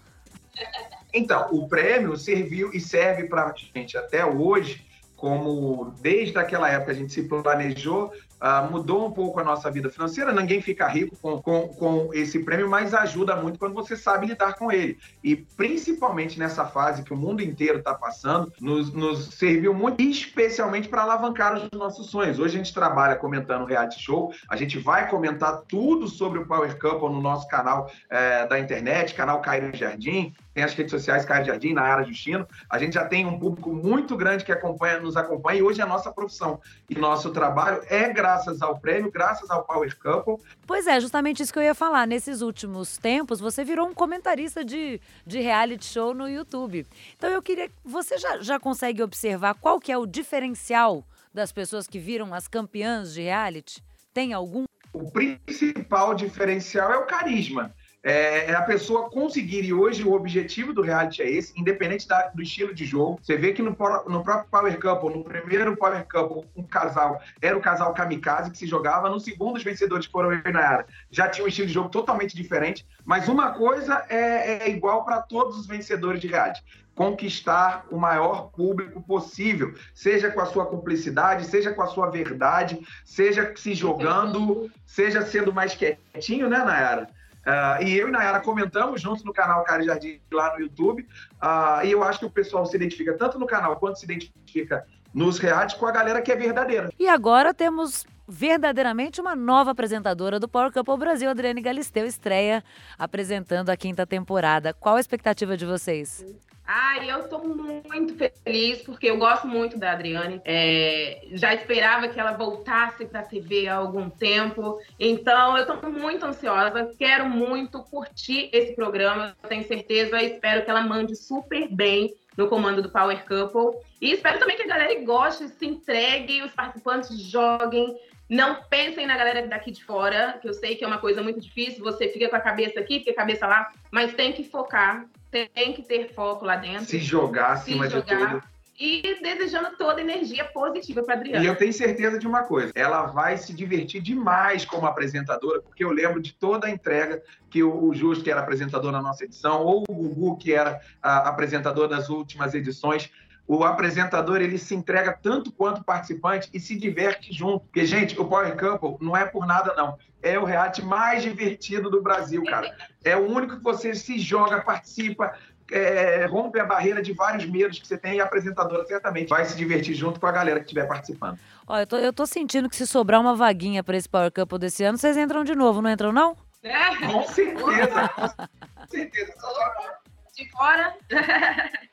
Então, 1.12 1.48
o 1.52 1.68
prêmio 1.68 2.16
serviu 2.16 2.70
e 2.72 2.80
serve 2.80 3.24
para 3.24 3.44
a 3.44 3.54
gente 3.54 3.96
até 3.96 4.24
hoje, 4.24 4.86
como 5.16 5.94
desde 6.00 6.38
aquela 6.38 6.68
época 6.68 6.92
a 6.92 6.94
gente 6.94 7.12
se 7.12 7.22
planejou 7.24 8.12
Uh, 8.42 8.68
mudou 8.68 9.06
um 9.06 9.12
pouco 9.12 9.38
a 9.38 9.44
nossa 9.44 9.70
vida 9.70 9.88
financeira. 9.88 10.32
Ninguém 10.32 10.60
fica 10.60 10.88
rico 10.88 11.16
com, 11.22 11.40
com, 11.40 11.68
com, 11.68 12.10
esse 12.12 12.40
prêmio, 12.40 12.68
mas 12.68 12.92
ajuda 12.92 13.36
muito 13.36 13.56
quando 13.56 13.72
você 13.72 13.96
sabe 13.96 14.26
lidar 14.26 14.54
com 14.54 14.72
ele. 14.72 14.98
E 15.22 15.36
principalmente 15.36 16.40
nessa 16.40 16.64
fase 16.64 17.04
que 17.04 17.12
o 17.12 17.16
mundo 17.16 17.40
inteiro 17.40 17.78
está 17.78 17.94
passando, 17.94 18.52
nos, 18.60 18.92
nos, 18.92 19.26
serviu 19.36 19.72
muito, 19.72 20.02
especialmente 20.02 20.88
para 20.88 21.02
alavancar 21.02 21.54
os 21.54 21.70
nossos 21.78 22.10
sonhos. 22.10 22.40
Hoje 22.40 22.56
a 22.56 22.58
gente 22.58 22.74
trabalha 22.74 23.14
comentando 23.14 23.64
reality 23.64 24.02
show, 24.02 24.34
a 24.48 24.56
gente 24.56 24.76
vai 24.76 25.08
comentar 25.08 25.62
tudo 25.68 26.08
sobre 26.08 26.40
o 26.40 26.44
Power 26.44 26.76
Couple 26.80 27.10
no 27.10 27.20
nosso 27.20 27.46
canal 27.46 27.88
é, 28.10 28.44
da 28.48 28.58
internet, 28.58 29.14
canal 29.14 29.40
Cairo 29.40 29.70
Jardim 29.72 30.34
tem 30.54 30.62
as 30.62 30.74
redes 30.74 30.90
sociais 30.90 31.24
Caio 31.24 31.44
Jardim, 31.44 31.72
na 31.72 31.82
área 31.82 32.04
Justino. 32.04 32.46
A 32.68 32.78
gente 32.78 32.94
já 32.94 33.06
tem 33.06 33.24
um 33.26 33.38
público 33.38 33.72
muito 33.72 34.16
grande 34.16 34.44
que 34.44 34.52
acompanha, 34.52 35.00
nos 35.00 35.16
acompanha 35.16 35.60
e 35.60 35.62
hoje 35.62 35.80
é 35.80 35.84
a 35.84 35.86
nossa 35.86 36.12
profissão. 36.12 36.60
E 36.88 36.94
nosso 36.94 37.30
trabalho 37.30 37.82
é 37.88 38.12
graças 38.12 38.60
ao 38.60 38.78
prêmio, 38.78 39.10
graças 39.10 39.50
ao 39.50 39.64
Power 39.64 39.96
Couple. 39.98 40.44
Pois 40.66 40.86
é, 40.86 41.00
justamente 41.00 41.42
isso 41.42 41.52
que 41.52 41.58
eu 41.58 41.62
ia 41.62 41.74
falar. 41.74 42.06
Nesses 42.06 42.42
últimos 42.42 42.98
tempos, 42.98 43.40
você 43.40 43.64
virou 43.64 43.88
um 43.88 43.94
comentarista 43.94 44.64
de, 44.64 45.00
de 45.26 45.40
reality 45.40 45.86
show 45.86 46.12
no 46.12 46.28
YouTube. 46.28 46.86
Então 47.16 47.30
eu 47.30 47.42
queria. 47.42 47.70
Você 47.84 48.18
já, 48.18 48.38
já 48.40 48.60
consegue 48.60 49.02
observar 49.02 49.54
qual 49.54 49.80
que 49.80 49.90
é 49.90 49.96
o 49.96 50.06
diferencial 50.06 51.04
das 51.32 51.50
pessoas 51.50 51.86
que 51.86 51.98
viram 51.98 52.34
as 52.34 52.46
campeãs 52.46 53.14
de 53.14 53.22
reality? 53.22 53.82
Tem 54.12 54.34
algum? 54.34 54.64
O 54.92 55.10
principal 55.10 56.14
diferencial 56.14 56.92
é 56.92 56.98
o 56.98 57.06
carisma 57.06 57.74
é, 58.02 58.50
é, 58.50 58.54
a 58.54 58.62
pessoa 58.62 59.08
conseguir, 59.08 59.64
e 59.64 59.72
hoje 59.72 60.02
o 60.02 60.12
objetivo 60.12 60.72
do 60.72 60.82
reality 60.82 61.22
é 61.22 61.30
esse, 61.30 61.58
independente 61.58 62.08
da, 62.08 62.28
do 62.28 62.42
estilo 62.42 62.74
de 62.74 62.84
jogo. 62.84 63.20
Você 63.22 63.36
vê 63.36 63.52
que 63.52 63.62
no, 63.62 63.70
no, 63.70 64.24
próprio 64.24 64.50
Power 64.50 64.80
Couple, 64.80 65.18
no 65.18 65.24
primeiro 65.24 65.76
Power 65.76 66.04
Couple, 66.08 66.48
um 66.56 66.64
casal 66.64 67.20
era 67.40 67.56
o 67.56 67.60
casal 67.60 67.94
Kamikaze 67.94 68.50
que 68.50 68.58
se 68.58 68.66
jogava, 68.66 69.08
no 69.08 69.20
segundo 69.20 69.56
os 69.56 69.62
vencedores 69.62 70.06
foram 70.06 70.32
eu 70.32 70.52
Nayara. 70.52 70.86
Já 71.10 71.28
tinha 71.28 71.44
um 71.44 71.48
estilo 71.48 71.68
de 71.68 71.74
jogo 71.74 71.90
totalmente 71.90 72.34
diferente, 72.34 72.84
mas 73.04 73.28
uma 73.28 73.52
coisa 73.52 74.04
é, 74.08 74.64
é 74.64 74.70
igual 74.70 75.04
para 75.04 75.22
todos 75.22 75.56
os 75.56 75.66
vencedores 75.66 76.20
de 76.20 76.26
reality 76.26 76.62
conquistar 76.94 77.86
o 77.90 77.96
maior 77.96 78.50
público 78.50 79.00
possível, 79.02 79.74
seja 79.94 80.30
com 80.30 80.42
a 80.42 80.46
sua 80.46 80.66
cumplicidade, 80.66 81.46
seja 81.46 81.72
com 81.72 81.80
a 81.80 81.86
sua 81.86 82.10
verdade, 82.10 82.86
seja 83.02 83.50
se 83.56 83.74
jogando, 83.74 84.70
seja 84.84 85.22
sendo 85.22 85.54
mais 85.54 85.74
quietinho, 85.74 86.50
né, 86.50 86.58
Nayara? 86.58 87.08
Uh, 87.46 87.82
e 87.82 87.98
eu 87.98 88.08
e 88.08 88.10
Nayara 88.10 88.40
comentamos 88.40 89.00
juntos 89.00 89.24
no 89.24 89.32
canal 89.32 89.64
Cara 89.64 89.82
Jardim 89.82 90.20
lá 90.32 90.54
no 90.54 90.60
YouTube. 90.60 91.06
Uh, 91.42 91.84
e 91.84 91.90
eu 91.90 92.02
acho 92.02 92.20
que 92.20 92.26
o 92.26 92.30
pessoal 92.30 92.64
se 92.66 92.76
identifica 92.76 93.16
tanto 93.16 93.38
no 93.38 93.46
canal 93.46 93.76
quanto 93.76 93.98
se 93.98 94.04
identifica 94.04 94.86
nos 95.12 95.38
realities 95.38 95.76
com 95.76 95.86
a 95.86 95.92
galera 95.92 96.22
que 96.22 96.32
é 96.32 96.36
verdadeira. 96.36 96.90
E 96.98 97.08
agora 97.08 97.52
temos 97.52 98.06
verdadeiramente 98.26 99.20
uma 99.20 99.34
nova 99.34 99.72
apresentadora 99.72 100.38
do 100.38 100.48
Power 100.48 100.72
Couple 100.72 100.96
Brasil, 100.96 101.28
Adriane 101.28 101.60
Galisteu, 101.60 102.06
estreia 102.06 102.64
apresentando 102.98 103.70
a 103.70 103.76
quinta 103.76 104.06
temporada. 104.06 104.72
Qual 104.72 104.96
a 104.96 105.00
expectativa 105.00 105.56
de 105.56 105.66
vocês? 105.66 106.24
Ai, 106.64 107.10
eu 107.10 107.20
estou 107.20 107.40
muito 107.44 108.14
feliz 108.44 108.82
porque 108.82 109.10
eu 109.10 109.18
gosto 109.18 109.46
muito 109.46 109.76
da 109.78 109.92
Adriane. 109.92 110.40
É, 110.44 111.20
já 111.32 111.52
esperava 111.52 112.08
que 112.08 112.18
ela 112.18 112.32
voltasse 112.32 113.04
para 113.06 113.20
a 113.20 113.24
TV 113.24 113.68
há 113.68 113.74
algum 113.74 114.08
tempo. 114.08 114.78
Então, 114.98 115.56
eu 115.56 115.64
estou 115.64 115.90
muito 115.90 116.24
ansiosa. 116.24 116.90
Quero 116.96 117.28
muito 117.28 117.82
curtir 117.82 118.48
esse 118.52 118.74
programa. 118.74 119.36
Tenho 119.48 119.66
certeza. 119.66 120.22
Espero 120.22 120.64
que 120.64 120.70
ela 120.70 120.82
mande 120.82 121.16
super 121.16 121.68
bem 121.68 122.14
no 122.36 122.48
comando 122.48 122.80
do 122.80 122.90
Power 122.90 123.24
Couple. 123.26 123.80
E 124.00 124.12
espero 124.12 124.38
também 124.38 124.56
que 124.56 124.62
a 124.62 124.66
galera 124.66 125.04
goste, 125.04 125.48
se 125.48 125.66
entregue, 125.66 126.42
os 126.42 126.52
participantes 126.52 127.20
joguem. 127.20 127.96
Não 128.30 128.62
pensem 128.62 129.06
na 129.06 129.16
galera 129.16 129.46
daqui 129.46 129.70
de 129.70 129.84
fora, 129.84 130.38
que 130.40 130.48
eu 130.48 130.54
sei 130.54 130.76
que 130.76 130.84
é 130.84 130.86
uma 130.86 130.98
coisa 130.98 131.22
muito 131.22 131.40
difícil. 131.40 131.84
Você 131.84 132.08
fica 132.08 132.28
com 132.28 132.36
a 132.36 132.40
cabeça 132.40 132.80
aqui, 132.80 133.00
fica 133.00 133.10
a 133.10 133.16
cabeça 133.16 133.46
lá, 133.46 133.70
mas 133.90 134.14
tem 134.14 134.32
que 134.32 134.44
focar 134.44 135.06
tem 135.32 135.72
que 135.72 135.82
ter 135.82 136.12
foco 136.14 136.44
lá 136.44 136.56
dentro. 136.56 136.84
Se 136.84 136.98
jogar 136.98 137.52
acima 137.52 137.86
se 137.86 137.92
jogar, 137.92 138.16
de 138.16 138.26
tudo. 138.26 138.52
E 138.78 139.18
desejando 139.22 139.76
toda 139.76 140.00
energia 140.00 140.44
positiva 140.46 141.02
para 141.02 141.14
Adriana. 141.14 141.44
E 141.44 141.46
eu 141.46 141.56
tenho 141.56 141.72
certeza 141.72 142.18
de 142.18 142.26
uma 142.26 142.42
coisa: 142.42 142.72
ela 142.74 143.06
vai 143.06 143.36
se 143.36 143.52
divertir 143.52 144.02
demais 144.02 144.64
como 144.64 144.86
apresentadora, 144.86 145.60
porque 145.60 145.84
eu 145.84 145.90
lembro 145.90 146.20
de 146.20 146.32
toda 146.34 146.66
a 146.66 146.70
entrega 146.70 147.22
que 147.48 147.62
o 147.62 147.94
Justo, 147.94 148.24
que 148.24 148.30
era 148.30 148.40
apresentador 148.40 148.90
na 148.90 149.00
nossa 149.00 149.24
edição, 149.24 149.62
ou 149.64 149.84
o 149.88 149.94
Gugu, 149.94 150.36
que 150.36 150.52
era 150.52 150.80
apresentador 151.00 151.86
das 151.86 152.08
últimas 152.08 152.54
edições, 152.54 153.10
o 153.46 153.64
apresentador 153.64 154.40
ele 154.40 154.58
se 154.58 154.74
entrega 154.74 155.12
tanto 155.20 155.52
quanto 155.52 155.80
o 155.80 155.84
participante 155.84 156.48
e 156.52 156.60
se 156.60 156.76
diverte 156.76 157.32
junto. 157.32 157.60
Porque, 157.60 157.84
gente, 157.84 158.18
o 158.18 158.24
Power 158.24 158.56
Couple 158.56 159.04
não 159.04 159.16
é 159.16 159.24
por 159.24 159.46
nada, 159.46 159.74
não. 159.76 159.98
É 160.22 160.38
o 160.38 160.44
reality 160.44 160.82
mais 160.82 161.22
divertido 161.22 161.90
do 161.90 162.00
Brasil, 162.00 162.44
cara. 162.44 162.74
É 163.04 163.16
o 163.16 163.28
único 163.28 163.56
que 163.56 163.62
você 163.62 163.94
se 163.94 164.18
joga, 164.18 164.60
participa, 164.60 165.34
é, 165.70 166.26
rompe 166.26 166.60
a 166.60 166.64
barreira 166.64 167.02
de 167.02 167.12
vários 167.12 167.44
medos 167.46 167.78
que 167.78 167.86
você 167.86 167.98
tem 167.98 168.16
e 168.16 168.20
a 168.20 168.24
apresentadora 168.24 168.84
certamente 168.84 169.28
vai 169.28 169.44
se 169.44 169.56
divertir 169.56 169.94
junto 169.94 170.20
com 170.20 170.26
a 170.26 170.32
galera 170.32 170.60
que 170.60 170.66
estiver 170.66 170.86
participando. 170.86 171.38
Olha, 171.66 171.82
eu 171.82 171.86
tô, 171.86 171.96
eu 171.96 172.12
tô 172.12 172.26
sentindo 172.26 172.68
que 172.68 172.76
se 172.76 172.86
sobrar 172.86 173.20
uma 173.20 173.34
vaguinha 173.34 173.82
para 173.82 173.96
esse 173.96 174.08
Power 174.08 174.30
Couple 174.30 174.58
desse 174.58 174.84
ano, 174.84 174.98
vocês 174.98 175.16
entram 175.16 175.42
de 175.42 175.54
novo, 175.54 175.82
não 175.82 175.90
entram 175.90 176.12
não? 176.12 176.36
É. 176.62 176.94
Com 177.06 177.22
certeza, 177.24 178.08
com 178.08 178.86
certeza. 178.88 179.32
De 180.34 180.50
fora. 180.50 180.96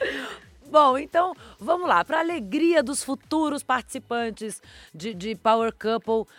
Bom, 0.70 0.96
então 0.96 1.34
vamos 1.58 1.88
lá. 1.88 2.04
Para 2.04 2.20
alegria 2.20 2.82
dos 2.82 3.02
futuros 3.02 3.62
participantes 3.62 4.62
de, 4.94 5.12
de 5.14 5.34
Power 5.34 5.72
Couple, 5.72 6.32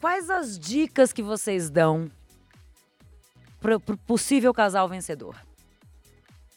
quais 0.00 0.30
as 0.30 0.58
dicas 0.58 1.12
que 1.12 1.22
vocês 1.22 1.68
dão 1.68 2.10
para 3.60 3.76
o 3.76 3.80
possível 3.98 4.52
casal 4.52 4.88
vencedor? 4.88 5.36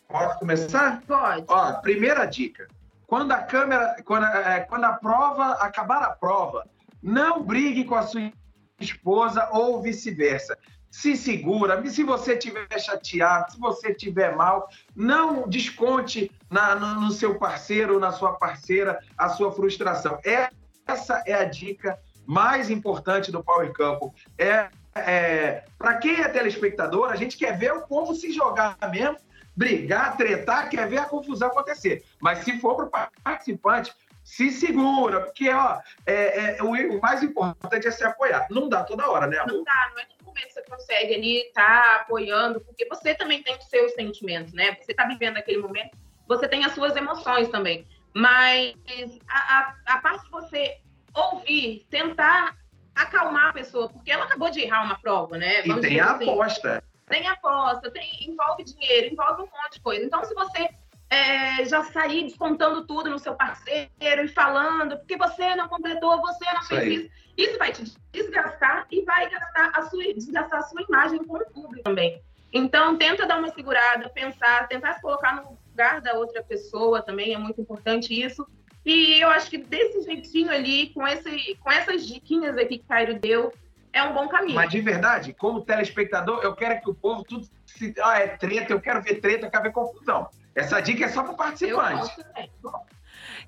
Posso 0.08 0.39
começar? 0.39 1.01
Pode. 1.06 1.45
Ó, 1.47 1.73
primeira 1.82 2.25
dica. 2.25 2.67
Quando 3.06 3.32
a 3.32 3.41
câmera, 3.41 4.01
quando, 4.03 4.25
é, 4.25 4.62
quando 4.62 4.86
a 4.86 4.93
prova, 4.93 5.53
acabar 5.53 6.03
a 6.03 6.12
prova, 6.12 6.65
não 7.01 7.43
brigue 7.43 7.84
com 7.84 7.95
a 7.95 8.03
sua 8.03 8.32
esposa 8.80 9.47
ou 9.51 9.82
vice-versa. 9.82 10.58
Se 10.89 11.15
segura, 11.15 11.84
se 11.89 12.04
você 12.04 12.34
estiver 12.34 12.67
chateado, 12.80 13.52
se 13.52 13.60
você 13.60 13.89
estiver 13.89 14.36
mal, 14.36 14.69
não 14.95 15.47
desconte 15.47 16.32
na, 16.50 16.76
no, 16.76 17.02
no 17.02 17.12
seu 17.12 17.36
parceiro, 17.36 18.00
na 18.00 18.12
sua 18.12 18.34
parceira, 18.34 19.00
a 19.17 19.30
sua 19.30 19.52
frustração. 19.52 20.19
Essa 20.88 21.21
é 21.26 21.34
a 21.34 21.43
dica 21.43 22.00
mais 22.26 22.69
importante 22.69 23.32
do 23.32 23.43
Power 23.43 23.71
Couple. 23.73 24.12
É 24.38 24.69
é, 25.06 25.63
para 25.78 25.97
quem 25.97 26.19
é 26.21 26.28
telespectador, 26.28 27.10
a 27.12 27.15
gente 27.15 27.38
quer 27.38 27.58
ver 27.58 27.73
o 27.73 27.82
povo 27.82 28.15
se 28.15 28.32
jogar 28.32 28.78
mesmo, 28.89 29.17
brigar, 29.56 30.17
tretar, 30.17 30.69
quer 30.69 30.88
ver 30.88 31.00
a 31.00 31.06
confusão 31.06 31.50
acontecer. 31.50 32.04
Mas 32.19 32.39
se 32.39 32.60
for 32.60 32.76
para 32.76 33.10
o 33.10 33.21
participante, 33.23 33.93
se 34.23 34.52
segura, 34.52 35.21
porque 35.21 35.50
ó, 35.50 35.80
é, 36.06 36.58
é, 36.58 36.63
o, 36.63 36.71
o, 36.97 37.02
mais 37.02 37.23
importante 37.23 37.88
é 37.88 37.91
se 37.91 38.04
apoiar. 38.04 38.47
Não 38.50 38.67
dá 38.67 38.84
toda 38.84 39.10
hora, 39.10 39.26
né, 39.28 39.38
amor? 39.38 39.54
Não 39.54 39.63
dá, 39.63 39.91
não 39.93 40.02
é 40.02 40.06
momento 40.38 40.54
você 40.54 40.62
consegue 40.63 41.15
ali 41.15 41.47
estar 41.47 41.63
tá 41.63 41.95
apoiando, 42.02 42.62
porque 42.62 42.88
você 42.88 43.15
também 43.15 43.41
tem 43.41 43.58
os 43.58 43.65
seus 43.65 43.93
sentimentos, 43.93 44.54
né? 44.54 44.76
Você 44.76 44.91
está 44.91 45.06
vivendo 45.06 45.38
aquele 45.38 45.58
momento, 45.58 45.97
você 46.28 46.47
tem 46.47 46.63
as 46.63 46.73
suas 46.73 46.95
emoções 46.95 47.50
também. 47.50 47.86
Mas 48.13 48.76
a, 49.28 49.38
a, 49.38 49.76
a 49.95 49.97
parte 50.00 50.26
de 50.26 50.32
você 50.32 50.78
ouvir, 51.13 51.86
tentar 51.89 52.56
acalmar 52.95 53.50
a 53.50 53.54
pessoa, 53.54 53.89
porque 53.89 54.12
ela 54.12 54.26
acabou 54.26 54.50
de 54.50 54.62
errar 54.62 54.84
uma 54.84 55.00
prova, 55.00 55.38
né? 55.38 55.62
Vamos 55.63 55.84
e 55.84 55.88
tem 55.88 56.00
a 56.00 56.12
assim. 56.12 56.30
aposta. 56.30 56.84
Tem 57.08 57.28
aposta, 57.28 57.89
tem, 57.91 58.30
envolve 58.30 58.63
dinheiro, 58.63 59.13
envolve 59.13 59.43
um 59.43 59.45
monte 59.45 59.73
de 59.73 59.82
coisa. 59.82 60.06
Então, 60.06 60.23
se 60.26 60.34
você 60.34 60.69
é, 61.10 61.65
já 61.65 61.84
sair 61.86 62.24
descontando 62.24 62.86
tudo 62.86 63.10
no 63.10 63.20
seu 63.20 63.34
parceiro 63.36 63.89
e 64.00 64.28
falando, 64.28 64.98
porque 64.98 65.17
você 65.17 65.56
não 65.56 65.67
completou, 65.67 66.20
você 66.22 66.46
não 66.46 66.60
isso 66.60 66.67
fez 66.67 66.82
aí. 66.82 66.96
isso, 66.96 67.10
isso 67.38 67.58
vai 67.58 67.72
te 67.72 67.84
desgastar 68.12 68.88
e 68.91 69.04
vai 69.04 69.30
gastar 69.30 69.72
a 69.74 69.84
sua, 69.84 70.13
desgastar 70.13 70.60
a 70.60 70.63
sua 70.63 70.82
imagem 70.82 71.24
com 71.24 71.38
o 71.38 71.46
público 71.52 71.84
também. 71.84 72.22
Então, 72.52 72.98
tenta 72.98 73.26
dar 73.26 73.38
uma 73.38 73.50
segurada, 73.54 74.10
pensar, 74.10 74.67
tentar 74.67 74.93
se 74.93 75.02
colocar 75.02 75.36
no 75.36 75.58
lugar 75.70 76.02
da 76.02 76.13
outra 76.13 76.41
pessoa 76.43 77.02
também, 77.02 77.34
é 77.34 77.38
muito 77.38 77.62
importante 77.62 78.20
isso. 78.20 78.48
E 78.86 79.22
eu 79.22 79.30
acho 79.30 79.50
que 79.50 79.58
desse 79.58 80.02
jeitinho 80.04 80.50
ali, 80.50 80.89
com, 80.93 81.06
esse, 81.06 81.56
com 81.62 81.72
essas 81.72 82.08
diquinhas 82.08 82.58
aqui 82.58 82.78
que 82.78 82.86
o 82.86 82.88
Cairo 82.88 83.20
deu, 83.20 83.54
é 83.91 84.02
um 84.02 84.13
bom 84.13 84.28
caminho. 84.28 84.56
Mas 84.56 84.72
de 84.72 84.80
verdade, 84.80 85.34
como 85.34 85.62
telespectador, 85.62 86.39
eu 86.41 86.56
quero 86.56 86.80
que 86.80 86.89
o 86.89 86.93
povo 86.93 87.24
tudo 87.24 87.48
se. 87.65 87.93
Ah, 88.02 88.20
é 88.20 88.28
treta, 88.28 88.72
eu 88.72 88.80
quero 88.80 89.02
ver 89.02 89.20
treta, 89.20 89.46
eu 89.46 89.52
quero 89.52 89.63
ver 89.63 89.72
confusão. 89.72 90.30
Essa 90.58 90.82
dica 90.82 91.06
é 91.06 91.08
só 91.08 91.22
para 91.22 91.34
o 91.34 91.38
participante. 91.38 92.12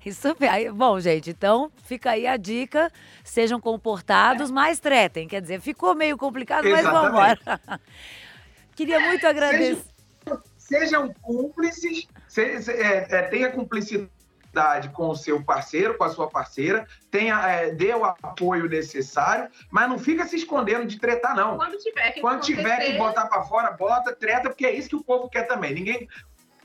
Isso 0.06 0.36
aí. 0.48 0.70
Bom, 0.70 1.00
gente, 1.00 1.30
então 1.30 1.70
fica 1.82 2.12
aí 2.12 2.24
a 2.24 2.36
dica. 2.36 2.90
Sejam 3.24 3.60
comportados, 3.60 4.48
é. 4.48 4.52
mas 4.52 4.78
tretem. 4.78 5.26
Quer 5.26 5.42
dizer, 5.42 5.60
ficou 5.60 5.92
meio 5.92 6.16
complicado, 6.16 6.66
Exatamente. 6.66 6.92
mas 6.92 7.02
vamos 7.02 7.58
embora. 7.58 7.80
Queria 8.76 9.00
muito 9.00 9.26
agradecer. 9.26 9.82
Sejam, 10.24 10.42
sejam 10.56 11.14
cúmplices, 11.20 12.06
se, 12.28 12.62
se, 12.62 12.72
é, 12.72 13.06
é, 13.10 13.22
tenha 13.22 13.50
cumplicidade 13.50 14.88
com 14.92 15.08
o 15.08 15.16
seu 15.16 15.42
parceiro, 15.42 15.96
com 15.98 16.04
a 16.04 16.08
sua 16.08 16.28
parceira, 16.28 16.86
tenha, 17.10 17.40
é, 17.48 17.70
dê 17.72 17.92
o 17.92 18.04
apoio 18.04 18.68
necessário, 18.68 19.48
mas 19.70 19.88
não 19.88 19.98
fica 19.98 20.26
se 20.26 20.36
escondendo 20.36 20.86
de 20.86 20.98
tretar, 20.98 21.34
não. 21.36 21.56
Quando 21.56 21.76
tiver 21.78 22.10
que, 22.12 22.20
Quando 22.20 22.40
tiver 22.40 22.84
que 22.84 22.92
botar 22.98 23.26
para 23.26 23.42
fora, 23.42 23.72
bota, 23.72 24.14
treta, 24.14 24.48
porque 24.48 24.66
é 24.66 24.72
isso 24.72 24.88
que 24.88 24.96
o 24.96 25.04
povo 25.04 25.28
quer 25.28 25.46
também. 25.46 25.74
Ninguém, 25.74 26.08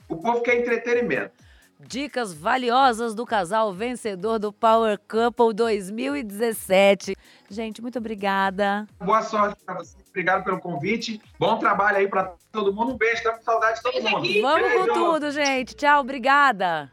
o 0.08 0.16
povo 0.16 0.40
quer 0.40 0.60
entretenimento. 0.60 1.32
Dicas 1.78 2.32
valiosas 2.32 3.14
do 3.14 3.26
casal 3.26 3.72
vencedor 3.72 4.38
do 4.38 4.50
Power 4.50 4.98
Couple 5.06 5.52
2017. 5.52 7.14
Gente, 7.50 7.82
muito 7.82 7.98
obrigada. 7.98 8.86
Boa 8.98 9.22
sorte 9.22 9.62
para 9.62 9.74
você. 9.74 9.94
Obrigado 10.08 10.42
pelo 10.42 10.58
convite. 10.58 11.20
Bom 11.38 11.58
trabalho 11.58 11.98
aí 11.98 12.08
para 12.08 12.32
todo 12.50 12.72
mundo. 12.72 12.92
Um 12.92 12.96
beijo. 12.96 13.16
Estamos 13.16 13.40
com 13.40 13.44
saudade 13.44 13.76
de 13.76 13.82
todo 13.82 14.02
mundo. 14.02 14.42
Vamos 14.42 14.72
com 14.72 14.94
tudo, 14.94 15.30
gente. 15.30 15.76
Tchau, 15.76 16.00
obrigada. 16.00 16.90